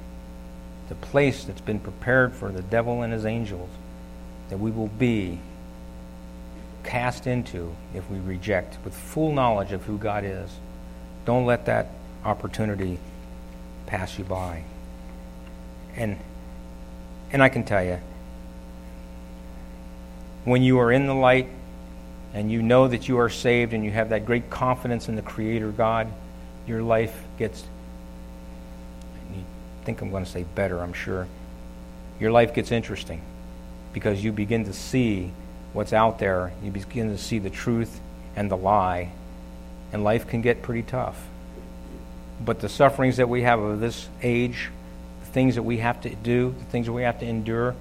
the 0.88 0.94
place 0.96 1.44
that's 1.44 1.60
been 1.60 1.78
prepared 1.78 2.34
for 2.34 2.50
the 2.50 2.62
devil 2.62 3.02
and 3.02 3.12
his 3.12 3.24
angels, 3.24 3.70
that 4.48 4.58
we 4.58 4.70
will 4.70 4.88
be 4.88 5.38
cast 6.82 7.26
into 7.26 7.74
if 7.94 8.08
we 8.10 8.18
reject 8.18 8.78
with 8.84 8.94
full 8.94 9.32
knowledge 9.32 9.70
of 9.70 9.84
who 9.84 9.98
God 9.98 10.24
is. 10.24 10.50
Don't 11.24 11.46
let 11.46 11.66
that 11.66 11.88
opportunity 12.24 12.98
pass 13.86 14.18
you 14.18 14.24
by. 14.24 14.64
And 15.94 16.18
and 17.32 17.42
I 17.42 17.48
can 17.48 17.62
tell 17.62 17.84
you, 17.84 18.00
when 20.50 20.64
you 20.64 20.80
are 20.80 20.90
in 20.90 21.06
the 21.06 21.14
light 21.14 21.48
and 22.34 22.50
you 22.50 22.60
know 22.60 22.88
that 22.88 23.08
you 23.08 23.20
are 23.20 23.30
saved 23.30 23.72
and 23.72 23.84
you 23.84 23.90
have 23.92 24.08
that 24.08 24.26
great 24.26 24.50
confidence 24.50 25.08
in 25.08 25.14
the 25.14 25.22
Creator 25.22 25.70
God, 25.70 26.12
your 26.66 26.82
life 26.82 27.16
gets, 27.38 27.62
you 29.32 29.44
think 29.84 30.00
I'm 30.00 30.10
going 30.10 30.24
to 30.24 30.30
say 30.30 30.44
better, 30.56 30.80
I'm 30.80 30.92
sure. 30.92 31.28
Your 32.18 32.32
life 32.32 32.52
gets 32.52 32.72
interesting 32.72 33.22
because 33.92 34.24
you 34.24 34.32
begin 34.32 34.64
to 34.64 34.72
see 34.72 35.30
what's 35.72 35.92
out 35.92 36.18
there. 36.18 36.52
You 36.64 36.72
begin 36.72 37.10
to 37.10 37.18
see 37.18 37.38
the 37.38 37.50
truth 37.50 38.00
and 38.34 38.50
the 38.50 38.56
lie, 38.56 39.12
and 39.92 40.02
life 40.02 40.26
can 40.26 40.42
get 40.42 40.62
pretty 40.62 40.82
tough. 40.82 41.28
But 42.44 42.58
the 42.58 42.68
sufferings 42.68 43.18
that 43.18 43.28
we 43.28 43.42
have 43.42 43.60
of 43.60 43.78
this 43.78 44.08
age, 44.20 44.70
the 45.20 45.30
things 45.30 45.54
that 45.54 45.62
we 45.62 45.78
have 45.78 46.00
to 46.00 46.12
do, 46.12 46.56
the 46.58 46.64
things 46.64 46.86
that 46.86 46.92
we 46.92 47.02
have 47.02 47.20
to 47.20 47.26
endure, 47.26 47.76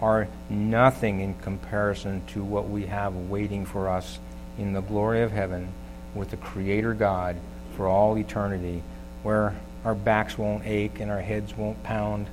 are 0.00 0.28
nothing 0.48 1.20
in 1.20 1.34
comparison 1.34 2.22
to 2.28 2.42
what 2.42 2.68
we 2.68 2.86
have 2.86 3.14
waiting 3.14 3.66
for 3.66 3.88
us 3.88 4.18
in 4.58 4.72
the 4.72 4.80
glory 4.80 5.22
of 5.22 5.32
heaven 5.32 5.68
with 6.14 6.30
the 6.30 6.36
Creator 6.36 6.94
God 6.94 7.36
for 7.76 7.86
all 7.86 8.16
eternity, 8.16 8.82
where 9.22 9.54
our 9.84 9.94
backs 9.94 10.36
won't 10.36 10.66
ache 10.66 11.00
and 11.00 11.10
our 11.10 11.20
heads 11.20 11.56
won't 11.56 11.82
pound 11.82 12.26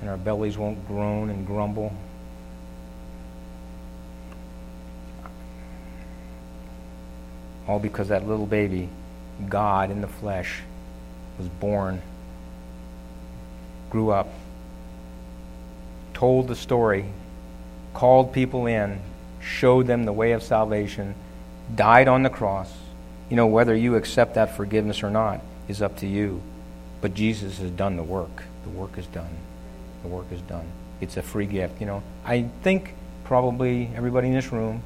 and 0.00 0.08
our 0.08 0.16
bellies 0.16 0.56
won't 0.56 0.86
groan 0.86 1.30
and 1.30 1.46
grumble. 1.46 1.92
All 7.66 7.78
because 7.78 8.08
that 8.08 8.26
little 8.26 8.46
baby, 8.46 8.88
God 9.48 9.90
in 9.90 10.00
the 10.00 10.08
flesh, 10.08 10.62
was 11.38 11.48
born, 11.48 12.00
grew 13.90 14.10
up, 14.10 14.28
told 16.20 16.48
the 16.48 16.54
story, 16.54 17.06
called 17.94 18.30
people 18.30 18.66
in, 18.66 19.00
showed 19.40 19.86
them 19.86 20.04
the 20.04 20.12
way 20.12 20.32
of 20.32 20.42
salvation, 20.42 21.14
died 21.74 22.08
on 22.08 22.22
the 22.22 22.28
cross. 22.28 22.70
You 23.30 23.36
know, 23.36 23.46
whether 23.46 23.74
you 23.74 23.94
accept 23.96 24.34
that 24.34 24.54
forgiveness 24.54 25.02
or 25.02 25.08
not 25.08 25.40
is 25.66 25.80
up 25.80 25.96
to 26.00 26.06
you. 26.06 26.42
But 27.00 27.14
Jesus 27.14 27.56
has 27.60 27.70
done 27.70 27.96
the 27.96 28.02
work. 28.02 28.42
The 28.64 28.68
work 28.68 28.98
is 28.98 29.06
done. 29.06 29.34
The 30.02 30.08
work 30.08 30.26
is 30.30 30.42
done. 30.42 30.66
It's 31.00 31.16
a 31.16 31.22
free 31.22 31.46
gift. 31.46 31.80
You 31.80 31.86
know, 31.86 32.02
I 32.22 32.42
think 32.62 32.92
probably 33.24 33.88
everybody 33.96 34.28
in 34.28 34.34
this 34.34 34.52
room, 34.52 34.82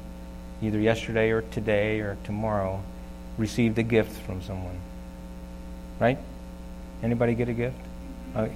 either 0.61 0.79
yesterday 0.79 1.31
or 1.31 1.41
today 1.41 1.99
or 1.99 2.15
tomorrow, 2.23 2.81
received 3.37 3.77
a 3.77 3.83
gift 3.83 4.21
from 4.21 4.41
someone. 4.41 4.79
Right? 5.99 6.17
Anybody 7.03 7.35
get 7.35 7.49
a 7.49 7.53
gift? 7.53 7.75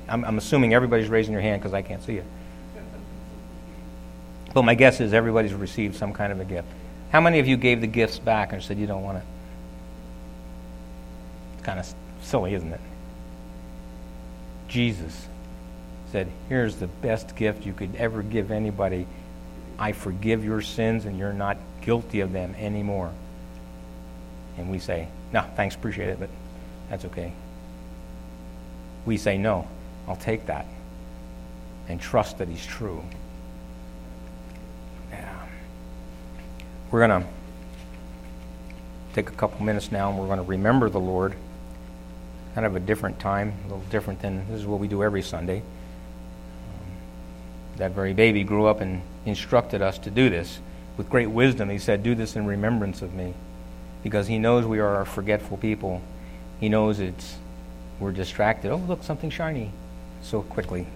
I'm, 0.07 0.23
I'm 0.23 0.37
assuming 0.37 0.73
everybody's 0.73 1.09
raising 1.09 1.33
your 1.33 1.41
hand 1.41 1.61
because 1.61 1.73
I 1.73 1.81
can't 1.81 2.01
see 2.01 2.15
it. 2.15 2.25
But 4.53 4.63
my 4.63 4.75
guess 4.75 4.99
is 4.99 5.13
everybody's 5.13 5.53
received 5.53 5.95
some 5.95 6.13
kind 6.13 6.31
of 6.31 6.39
a 6.39 6.45
gift. 6.45 6.67
How 7.11 7.21
many 7.21 7.39
of 7.39 7.47
you 7.47 7.57
gave 7.57 7.81
the 7.81 7.87
gifts 7.87 8.19
back 8.19 8.53
and 8.53 8.61
said 8.61 8.77
you 8.77 8.87
don't 8.87 9.03
want 9.03 9.19
it? 9.19 9.23
It's 11.55 11.65
kind 11.65 11.79
of 11.79 11.93
silly, 12.21 12.53
isn't 12.53 12.71
it? 12.71 12.81
Jesus 14.67 15.27
said, 16.11 16.31
Here's 16.47 16.77
the 16.77 16.87
best 16.87 17.35
gift 17.35 17.65
you 17.65 17.73
could 17.73 17.95
ever 17.95 18.23
give 18.23 18.51
anybody. 18.51 19.07
I 19.77 19.91
forgive 19.91 20.43
your 20.43 20.61
sins 20.61 21.05
and 21.05 21.17
you're 21.17 21.33
not 21.33 21.57
guilty 21.81 22.19
of 22.19 22.31
them 22.31 22.55
anymore. 22.55 23.11
And 24.57 24.69
we 24.69 24.79
say, 24.79 25.07
No, 25.33 25.43
thanks, 25.55 25.75
appreciate 25.75 26.09
it, 26.09 26.19
but 26.19 26.29
that's 26.89 27.05
okay. 27.05 27.33
We 29.05 29.17
say, 29.17 29.37
No, 29.37 29.67
I'll 30.07 30.15
take 30.15 30.45
that 30.47 30.65
and 31.87 31.99
trust 31.99 32.37
that 32.37 32.47
He's 32.47 32.65
true. 32.65 33.03
Yeah. 35.11 35.47
We're 36.91 37.05
going 37.05 37.21
to 37.21 37.27
take 39.13 39.29
a 39.29 39.33
couple 39.33 39.63
minutes 39.63 39.91
now 39.91 40.09
and 40.09 40.17
we're 40.17 40.25
going 40.25 40.39
to 40.39 40.45
remember 40.45 40.89
the 40.89 40.99
Lord 40.99 41.35
kind 42.55 42.65
of 42.65 42.75
a 42.75 42.79
different 42.79 43.19
time, 43.19 43.53
a 43.65 43.67
little 43.67 43.83
different 43.91 44.21
than 44.21 44.47
this 44.49 44.61
is 44.61 44.65
what 44.65 44.79
we 44.79 44.87
do 44.87 45.03
every 45.03 45.21
Sunday. 45.21 45.57
Um, 45.57 46.87
that 47.77 47.91
very 47.91 48.13
baby 48.13 48.43
grew 48.43 48.65
up 48.65 48.81
and 48.81 49.03
instructed 49.25 49.83
us 49.83 49.99
to 49.99 50.09
do 50.09 50.31
this 50.31 50.59
with 50.97 51.09
great 51.11 51.29
wisdom. 51.29 51.69
He 51.69 51.77
said, 51.77 52.01
Do 52.01 52.15
this 52.15 52.35
in 52.35 52.47
remembrance 52.47 53.03
of 53.03 53.13
me. 53.13 53.35
Because 54.01 54.27
he 54.27 54.39
knows 54.39 54.65
we 54.65 54.79
are 54.79 55.01
a 55.01 55.05
forgetful 55.05 55.57
people. 55.57 56.01
He 56.59 56.69
knows 56.69 56.99
it's 56.99 57.37
we're 57.99 58.11
distracted. 58.13 58.71
Oh, 58.71 58.77
look, 58.77 59.03
something 59.03 59.29
shiny. 59.29 59.71
So 60.23 60.41
quickly 60.41 60.87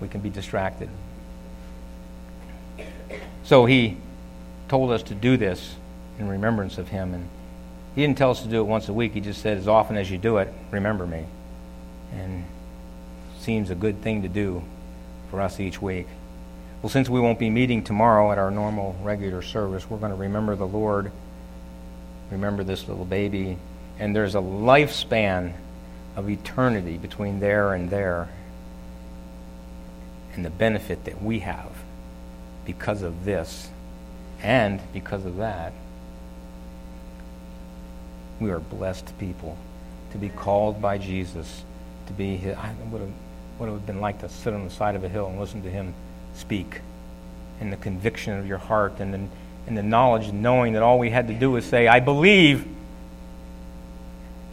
we 0.00 0.08
can 0.08 0.22
be 0.22 0.30
distracted. 0.30 0.88
So 3.44 3.66
he 3.66 3.96
told 4.68 4.90
us 4.90 5.02
to 5.04 5.14
do 5.14 5.36
this 5.36 5.74
in 6.18 6.28
remembrance 6.28 6.78
of 6.78 6.88
him. 6.88 7.14
And 7.14 7.28
he 7.94 8.02
didn't 8.02 8.18
tell 8.18 8.30
us 8.30 8.42
to 8.42 8.48
do 8.48 8.60
it 8.60 8.64
once 8.64 8.88
a 8.88 8.92
week. 8.92 9.14
He 9.14 9.20
just 9.20 9.42
said, 9.42 9.58
as 9.58 9.68
often 9.68 9.96
as 9.96 10.10
you 10.10 10.18
do 10.18 10.38
it, 10.38 10.52
remember 10.70 11.06
me. 11.06 11.24
And 12.12 12.44
seems 13.40 13.70
a 13.70 13.74
good 13.74 14.02
thing 14.02 14.22
to 14.22 14.28
do 14.28 14.62
for 15.30 15.40
us 15.40 15.60
each 15.60 15.80
week. 15.80 16.06
Well, 16.82 16.90
since 16.90 17.08
we 17.08 17.20
won't 17.20 17.38
be 17.38 17.48
meeting 17.48 17.82
tomorrow 17.82 18.32
at 18.32 18.38
our 18.38 18.50
normal 18.50 18.96
regular 19.02 19.40
service, 19.42 19.88
we're 19.88 19.98
going 19.98 20.12
to 20.12 20.16
remember 20.16 20.56
the 20.56 20.66
Lord, 20.66 21.10
remember 22.30 22.64
this 22.64 22.88
little 22.88 23.04
baby, 23.04 23.56
and 23.98 24.14
there's 24.14 24.34
a 24.34 24.40
lifespan 24.40 25.52
of 26.16 26.28
eternity 26.28 26.98
between 26.98 27.40
there 27.40 27.72
and 27.72 27.88
there, 27.88 28.28
and 30.34 30.44
the 30.44 30.50
benefit 30.50 31.04
that 31.04 31.22
we 31.22 31.38
have 31.40 31.72
because 32.64 33.02
of 33.02 33.24
this 33.24 33.70
and 34.42 34.80
because 34.92 35.24
of 35.24 35.36
that 35.36 35.72
we 38.40 38.50
are 38.50 38.60
blessed 38.60 39.18
people 39.18 39.56
to 40.12 40.18
be 40.18 40.28
called 40.28 40.80
by 40.80 40.98
Jesus, 40.98 41.64
to 42.06 42.12
be 42.12 42.36
his, 42.36 42.56
I 42.56 42.74
would 42.90 43.00
have, 43.00 43.10
would 43.58 43.68
have 43.68 43.86
been 43.86 44.00
like 44.00 44.20
to 44.20 44.28
sit 44.28 44.52
on 44.52 44.64
the 44.64 44.70
side 44.70 44.94
of 44.94 45.04
a 45.04 45.08
hill 45.08 45.26
and 45.26 45.38
listen 45.38 45.62
to 45.62 45.70
him 45.70 45.94
speak, 46.34 46.80
and 47.60 47.72
the 47.72 47.76
conviction 47.76 48.38
of 48.38 48.46
your 48.46 48.58
heart, 48.58 49.00
and 49.00 49.12
the, 49.12 49.20
and 49.66 49.76
the 49.76 49.82
knowledge, 49.82 50.32
knowing 50.32 50.74
that 50.74 50.82
all 50.82 50.98
we 50.98 51.10
had 51.10 51.28
to 51.28 51.34
do 51.34 51.50
was 51.50 51.64
say, 51.64 51.88
I 51.88 52.00
believe, 52.00 52.62
and 52.62 52.74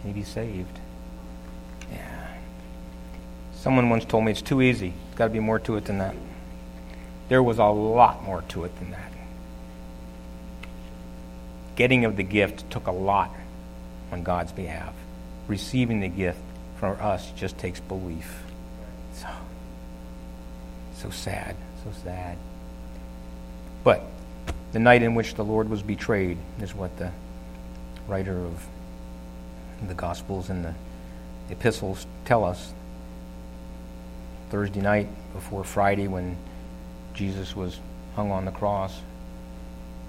you'd 0.05 0.15
be 0.15 0.23
saved. 0.23 0.79
Yeah. 1.91 2.27
Someone 3.53 3.89
once 3.89 4.05
told 4.05 4.25
me 4.25 4.31
it's 4.31 4.41
too 4.41 4.61
easy. 4.61 4.89
There's 4.89 5.17
got 5.17 5.25
to 5.25 5.33
be 5.33 5.39
more 5.39 5.59
to 5.59 5.75
it 5.75 5.85
than 5.85 5.97
that. 5.99 6.15
There 7.29 7.43
was 7.43 7.57
a 7.57 7.65
lot 7.65 8.23
more 8.23 8.43
to 8.49 8.63
it 8.65 8.77
than 8.79 8.91
that. 8.91 9.12
Getting 11.75 12.05
of 12.05 12.15
the 12.15 12.23
gift 12.23 12.69
took 12.69 12.87
a 12.87 12.91
lot 12.91 13.31
on 14.11 14.23
God's 14.23 14.51
behalf. 14.51 14.93
Receiving 15.47 15.99
the 15.99 16.07
gift 16.07 16.39
from 16.77 16.97
us 16.99 17.31
just 17.31 17.57
takes 17.57 17.79
belief. 17.79 18.43
So, 19.13 19.27
so 20.95 21.09
sad, 21.09 21.55
so 21.83 21.91
sad. 22.03 22.37
But 23.83 24.03
the 24.71 24.79
night 24.79 25.01
in 25.01 25.15
which 25.15 25.35
the 25.35 25.43
Lord 25.43 25.69
was 25.69 25.81
betrayed 25.81 26.37
is 26.61 26.73
what 26.75 26.97
the 26.97 27.11
writer 28.07 28.37
of 28.37 28.65
the 29.87 29.93
Gospels 29.93 30.49
and 30.49 30.63
the 30.63 30.73
epistles 31.49 32.05
tell 32.25 32.43
us. 32.43 32.73
Thursday 34.49 34.81
night 34.81 35.07
before 35.33 35.63
Friday, 35.63 36.07
when 36.07 36.37
Jesus 37.13 37.55
was 37.55 37.79
hung 38.15 38.31
on 38.31 38.45
the 38.45 38.51
cross, 38.51 39.01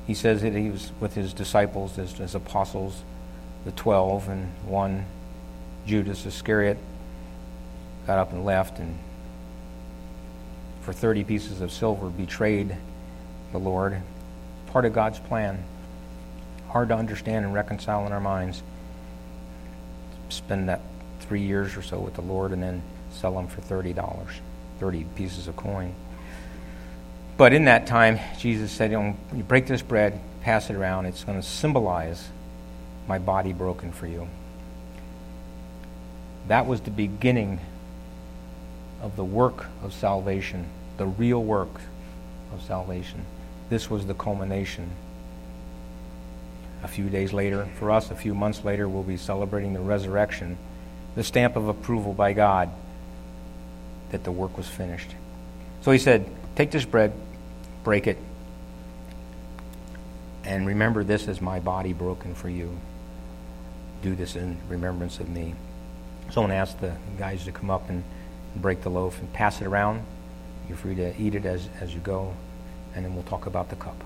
he 0.06 0.14
says 0.14 0.42
that 0.42 0.52
he 0.52 0.70
was 0.70 0.92
with 1.00 1.14
his 1.14 1.32
disciples, 1.32 1.96
his, 1.96 2.34
apostles, 2.34 3.02
the 3.64 3.72
twelve, 3.72 4.28
and 4.28 4.52
one, 4.66 5.06
Judas 5.86 6.26
Iscariot, 6.26 6.78
got 8.06 8.18
up 8.18 8.32
and 8.32 8.44
left, 8.44 8.78
and 8.78 8.98
for 10.82 10.92
30 10.92 11.24
pieces 11.24 11.60
of 11.62 11.72
silver 11.72 12.10
betrayed 12.10 12.76
the 13.52 13.58
Lord. 13.58 14.00
Part 14.66 14.84
of 14.84 14.92
God's 14.92 15.18
plan. 15.18 15.64
Hard 16.68 16.88
to 16.88 16.96
understand 16.96 17.46
and 17.46 17.54
reconcile 17.54 18.06
in 18.06 18.12
our 18.12 18.20
minds. 18.20 18.62
Spend 20.28 20.68
that 20.68 20.82
three 21.20 21.40
years 21.40 21.76
or 21.76 21.82
so 21.82 21.98
with 21.98 22.14
the 22.14 22.20
Lord 22.20 22.52
and 22.52 22.62
then 22.62 22.82
sell 23.10 23.32
them 23.34 23.46
for 23.46 23.62
$30, 23.62 24.28
30 24.80 25.04
pieces 25.14 25.48
of 25.48 25.56
coin. 25.56 25.94
But 27.36 27.52
in 27.52 27.64
that 27.64 27.86
time, 27.86 28.20
Jesus 28.38 28.70
said, 28.70 28.92
you, 28.92 28.98
know, 28.98 29.16
you 29.34 29.42
break 29.42 29.66
this 29.66 29.82
bread, 29.82 30.20
pass 30.42 30.70
it 30.70 30.76
around, 30.76 31.06
it's 31.06 31.24
going 31.24 31.40
to 31.40 31.46
symbolize 31.46 32.28
my 33.08 33.18
body 33.18 33.52
broken 33.52 33.92
for 33.92 34.06
you. 34.06 34.28
That 36.48 36.66
was 36.66 36.80
the 36.80 36.90
beginning 36.90 37.60
of 39.02 39.16
the 39.16 39.24
work 39.24 39.66
of 39.82 39.92
salvation, 39.92 40.66
the 40.96 41.06
real 41.06 41.42
work 41.42 41.80
of 42.52 42.62
salvation. 42.62 43.24
This 43.68 43.90
was 43.90 44.06
the 44.06 44.14
culmination. 44.14 44.90
A 46.82 46.88
few 46.88 47.08
days 47.08 47.32
later, 47.32 47.66
for 47.78 47.90
us, 47.90 48.10
a 48.10 48.14
few 48.14 48.34
months 48.34 48.64
later, 48.64 48.88
we'll 48.88 49.02
be 49.02 49.16
celebrating 49.16 49.72
the 49.72 49.80
resurrection, 49.80 50.56
the 51.16 51.24
stamp 51.24 51.56
of 51.56 51.66
approval 51.66 52.12
by 52.12 52.32
God 52.32 52.70
that 54.10 54.22
the 54.22 54.30
work 54.30 54.56
was 54.56 54.68
finished. 54.68 55.10
So 55.82 55.90
he 55.90 55.98
said, 55.98 56.26
Take 56.56 56.70
this 56.70 56.84
bread, 56.84 57.12
break 57.84 58.06
it, 58.06 58.18
and 60.44 60.66
remember 60.66 61.04
this 61.04 61.28
as 61.28 61.40
my 61.40 61.60
body 61.60 61.92
broken 61.92 62.34
for 62.34 62.48
you 62.48 62.76
do 64.04 64.14
this 64.14 64.36
in 64.36 64.58
remembrance 64.68 65.18
of 65.18 65.28
me. 65.30 65.54
Someone 66.30 66.52
asked 66.52 66.80
the 66.80 66.94
guys 67.18 67.44
to 67.46 67.52
come 67.52 67.70
up 67.70 67.88
and 67.88 68.04
break 68.56 68.82
the 68.82 68.90
loaf 68.90 69.18
and 69.18 69.32
pass 69.32 69.60
it 69.62 69.66
around. 69.66 70.04
You're 70.68 70.76
free 70.76 70.94
to 70.96 71.18
eat 71.20 71.34
it 71.34 71.46
as, 71.46 71.68
as 71.80 71.94
you 71.94 72.00
go, 72.00 72.34
and 72.94 73.04
then 73.04 73.14
we'll 73.14 73.24
talk 73.24 73.46
about 73.46 73.70
the 73.70 73.76
cup. 73.76 73.96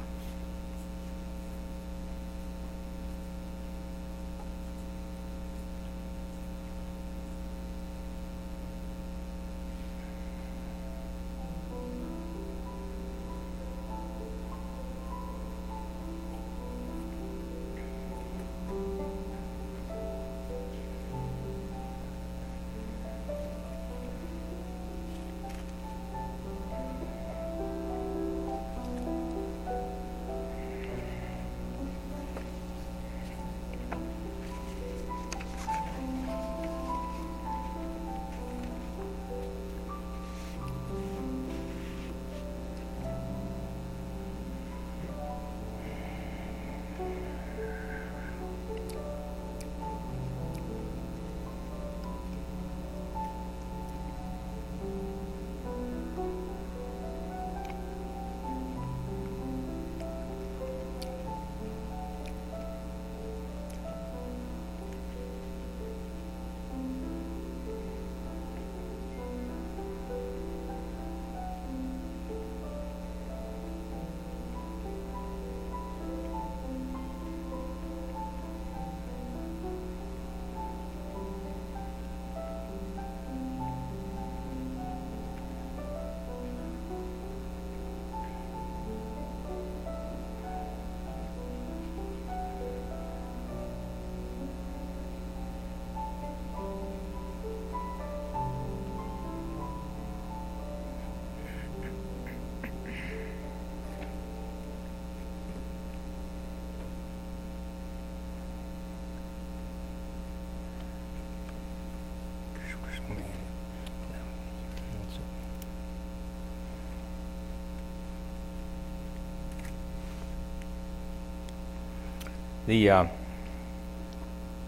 The, 122.68 122.90
uh, 122.90 123.06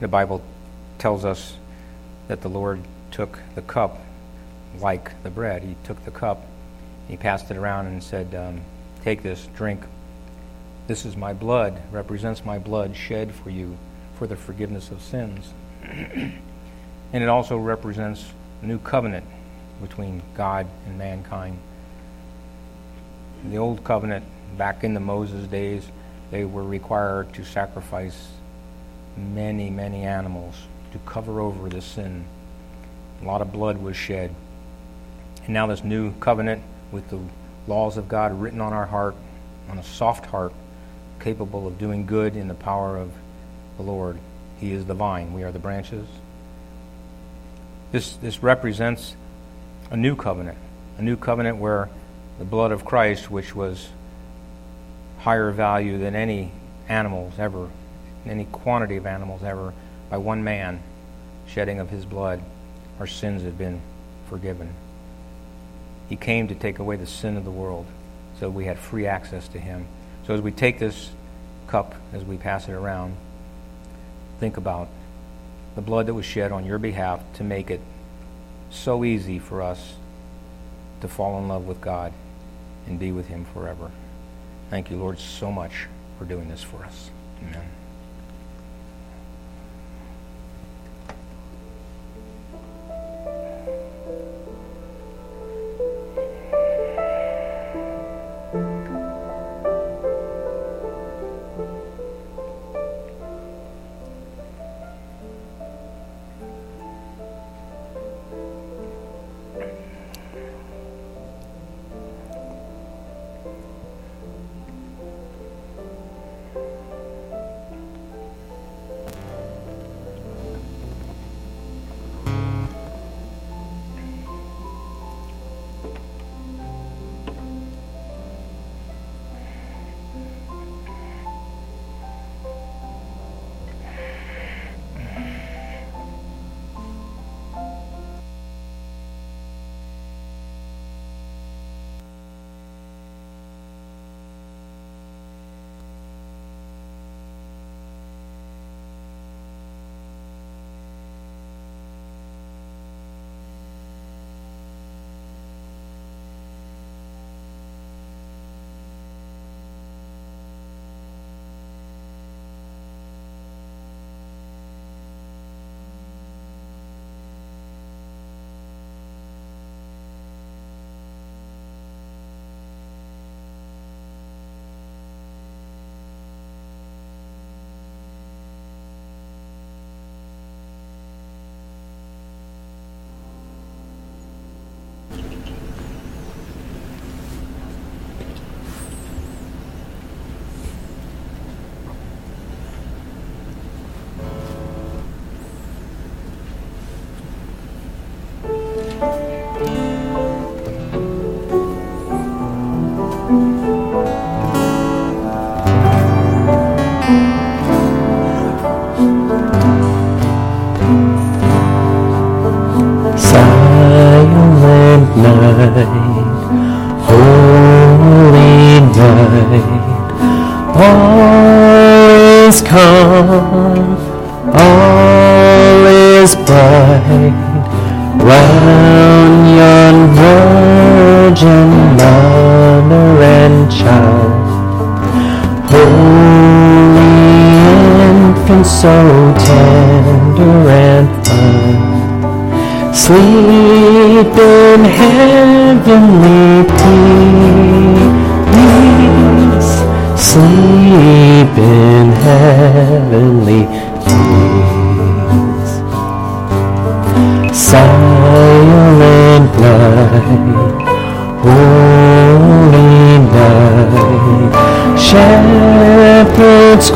the 0.01 0.09
Bible 0.09 0.43
tells 0.97 1.27
us 1.27 1.59
that 2.29 2.41
the 2.41 2.49
Lord 2.49 2.81
took 3.11 3.39
the 3.55 3.61
cup 3.61 3.99
like 4.79 5.23
the 5.23 5.29
bread. 5.29 5.63
He 5.63 5.77
took 5.85 6.03
the 6.07 6.11
cup, 6.11 6.47
he 7.09 7.19
passed 7.19 7.51
it 7.51 7.59
around 7.59 7.89
and 7.89 8.03
said, 8.03 8.35
um, 8.35 8.63
Take 9.05 9.23
this, 9.23 9.47
drink. 9.55 9.83
This 10.87 11.05
is 11.05 11.15
my 11.15 11.35
blood, 11.35 11.79
represents 11.93 12.43
my 12.43 12.59
blood 12.59 12.97
shed 12.97 13.35
for 13.35 13.51
you 13.51 13.77
for 14.15 14.27
the 14.27 14.37
forgiveness 14.37 14.91
of 14.91 15.03
sins. 15.03 15.53
and 15.83 16.33
it 17.13 17.29
also 17.29 17.59
represents 17.59 18.25
a 18.63 18.67
new 18.67 18.79
covenant 18.79 19.27
between 19.83 20.23
God 20.35 20.67
and 20.87 20.97
mankind. 20.97 21.59
The 23.45 23.59
old 23.59 23.85
covenant, 23.85 24.25
back 24.57 24.85
in 24.85 24.95
the 24.95 25.01
Moses 25.01 25.47
days, 25.49 25.85
they 26.31 26.45
were 26.45 26.63
required 26.63 27.33
to 27.35 27.45
sacrifice 27.45 28.29
many, 29.17 29.71
many 29.71 30.03
animals 30.03 30.55
to 30.93 30.99
cover 31.01 31.41
over 31.41 31.69
the 31.69 31.83
sin. 31.83 32.25
A 33.23 33.25
lot 33.25 33.43
of 33.43 33.53
blood 33.53 33.79
was 33.79 33.97
shed. 33.97 34.35
And 35.45 35.55
now, 35.55 35.67
this 35.67 35.85
new 35.85 36.13
covenant 36.15 36.63
with 36.93 37.09
the 37.11 37.21
laws 37.67 37.97
of 37.97 38.09
God 38.09 38.41
written 38.41 38.61
on 38.61 38.73
our 38.73 38.87
heart, 38.87 39.15
on 39.69 39.79
a 39.79 39.83
soft 39.83 40.27
heart, 40.27 40.53
capable 41.21 41.67
of 41.67 41.79
doing 41.79 42.07
good 42.07 42.37
in 42.37 42.49
the 42.49 42.55
power 42.55 42.97
of 42.97 43.13
the 43.77 43.83
Lord. 43.83 44.19
He 44.59 44.73
is 44.73 44.85
the 44.85 44.95
vine, 44.95 45.33
we 45.33 45.43
are 45.43 45.53
the 45.53 45.59
branches. 45.59 46.07
This, 47.93 48.17
this 48.17 48.43
represents 48.43 49.17
a 49.91 49.97
new 49.97 50.15
covenant, 50.15 50.59
a 50.99 51.03
new 51.03 51.17
covenant 51.17 51.59
where 51.59 51.89
the 52.39 52.45
blood 52.45 52.73
of 52.73 52.85
Christ, 52.85 53.31
which 53.31 53.55
was 53.55 53.89
higher 55.21 55.51
value 55.51 55.99
than 55.99 56.15
any 56.15 56.51
animals 56.89 57.35
ever, 57.39 57.69
any 58.27 58.45
quantity 58.47 58.97
of 58.97 59.07
animals 59.07 59.43
ever, 59.43 59.73
by 60.09 60.17
one 60.17 60.43
man, 60.43 60.83
shedding 61.47 61.79
of 61.79 61.91
his 61.91 62.05
blood, 62.05 62.43
our 62.99 63.07
sins 63.07 63.43
have 63.43 63.57
been 63.57 63.81
forgiven. 64.29 64.73
He 66.09 66.17
came 66.17 66.49
to 66.49 66.55
take 66.55 66.79
away 66.79 66.97
the 66.97 67.07
sin 67.07 67.37
of 67.37 67.45
the 67.45 67.51
world 67.51 67.87
so 68.39 68.49
we 68.49 68.65
had 68.65 68.79
free 68.79 69.07
access 69.07 69.47
to 69.49 69.59
him. 69.59 69.87
So 70.27 70.35
as 70.35 70.41
we 70.41 70.51
take 70.51 70.79
this 70.79 71.11
cup, 71.67 71.95
as 72.13 72.25
we 72.25 72.37
pass 72.37 72.69
it 72.69 72.73
around, 72.73 73.15
think 74.41 74.57
about 74.57 74.89
the 75.75 75.83
blood 75.83 76.07
that 76.07 76.15
was 76.15 76.25
shed 76.25 76.51
on 76.51 76.65
your 76.65 76.79
behalf 76.79 77.21
to 77.35 77.45
make 77.45 77.71
it 77.71 77.81
so 78.71 79.05
easy 79.05 79.39
for 79.39 79.63
us 79.63 79.95
to 81.01 81.09
fall 81.09 81.39
in 81.39 81.49
love 81.49 81.67
with 81.67 81.81
God 81.81 82.13
and 82.87 82.99
be 82.99 83.13
with 83.13 83.29
him 83.29 83.45
forever. 83.45 83.91
Thank 84.71 84.89
you, 84.89 84.97
Lord, 84.97 85.19
so 85.19 85.51
much 85.51 85.89
for 86.17 86.25
doing 86.25 86.49
this 86.49 86.63
for 86.63 86.85
us. 86.85 87.11
Amen. 87.43 87.80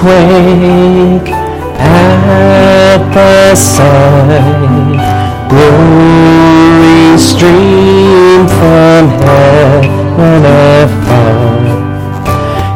Quake 0.05 1.33
at 1.81 3.01
the 3.17 3.55
sight. 3.55 5.01
Glory 5.49 7.17
stream 7.17 8.47
from 8.57 9.03
heaven 9.25 10.45
afar. 10.45 11.65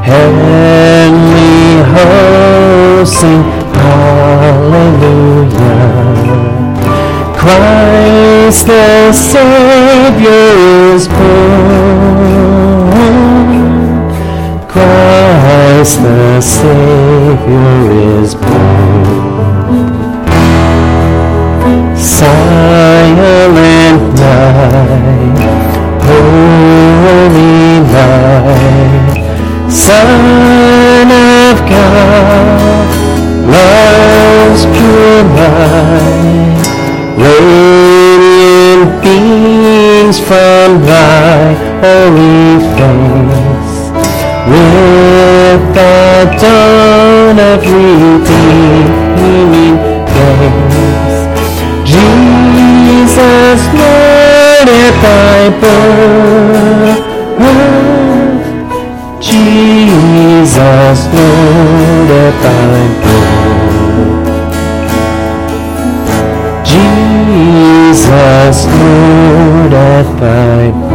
Heavenly 0.08 1.84
hosts 1.92 3.16
sing 3.20 3.42
hallelujah. 3.76 5.12
Christ 7.36 8.62
the 8.66 9.12
Savior 9.12 10.48
is 10.94 11.04
born. 11.08 12.47
Christ 15.78 16.02
the 16.02 16.40
Savior 16.40 17.90
is 18.18 18.34
born. 18.34 19.04
Silent 21.96 23.22
night, 24.18 25.38
holy 26.02 27.78
night, 27.94 29.22
Son 29.70 31.10
of 31.14 31.56
God, 31.70 32.90
love's 33.46 34.64
pure 34.74 35.22
light, 35.38 36.58
radiant 37.22 38.90
beams 39.00 40.18
from 40.18 40.82
thy 40.82 41.54
holy 41.78 42.58
throne 42.74 43.07
with 44.50 45.62
the 45.76 46.24
dawn 46.40 47.36
of 47.38 47.60
redeeming 47.60 48.96
grace. 50.08 51.18
Jesus, 51.84 53.60
Lord, 53.80 54.68
at 54.84 54.94
thy 55.04 55.38
birth, 55.60 57.02
Jesus, 59.20 61.00
Lord, 61.16 62.10
at 62.24 62.34
thy 62.44 62.78
birth, 63.04 64.24
Jesus, 66.72 68.58
Lord, 68.66 69.72
at 69.72 70.08
thy 70.20 70.70
birth. 70.70 70.87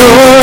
Lord. 0.00 0.39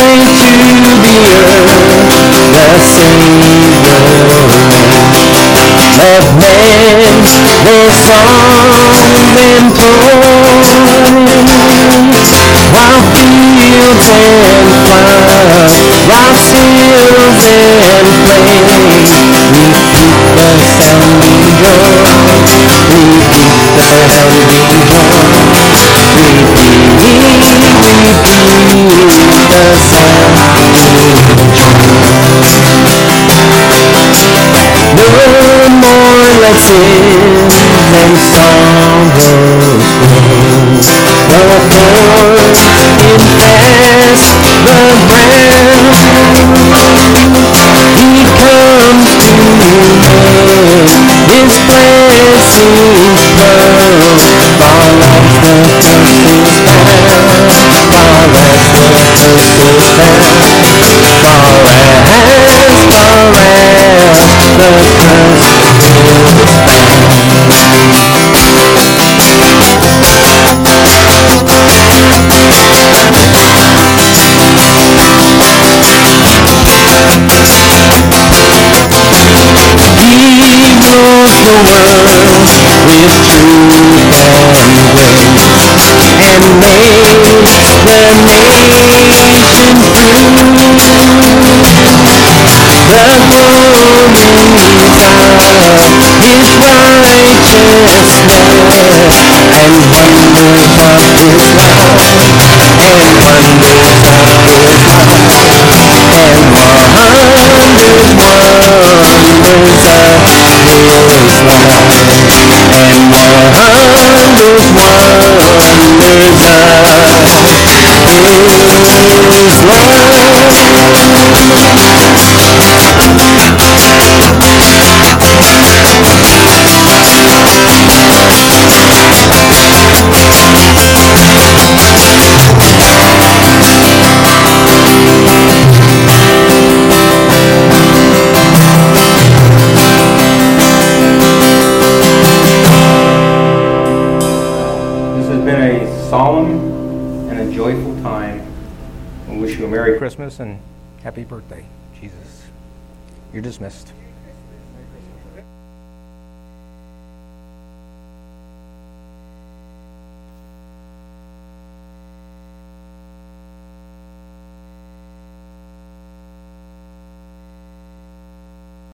You're 153.34 153.42
dismissed. 153.42 153.94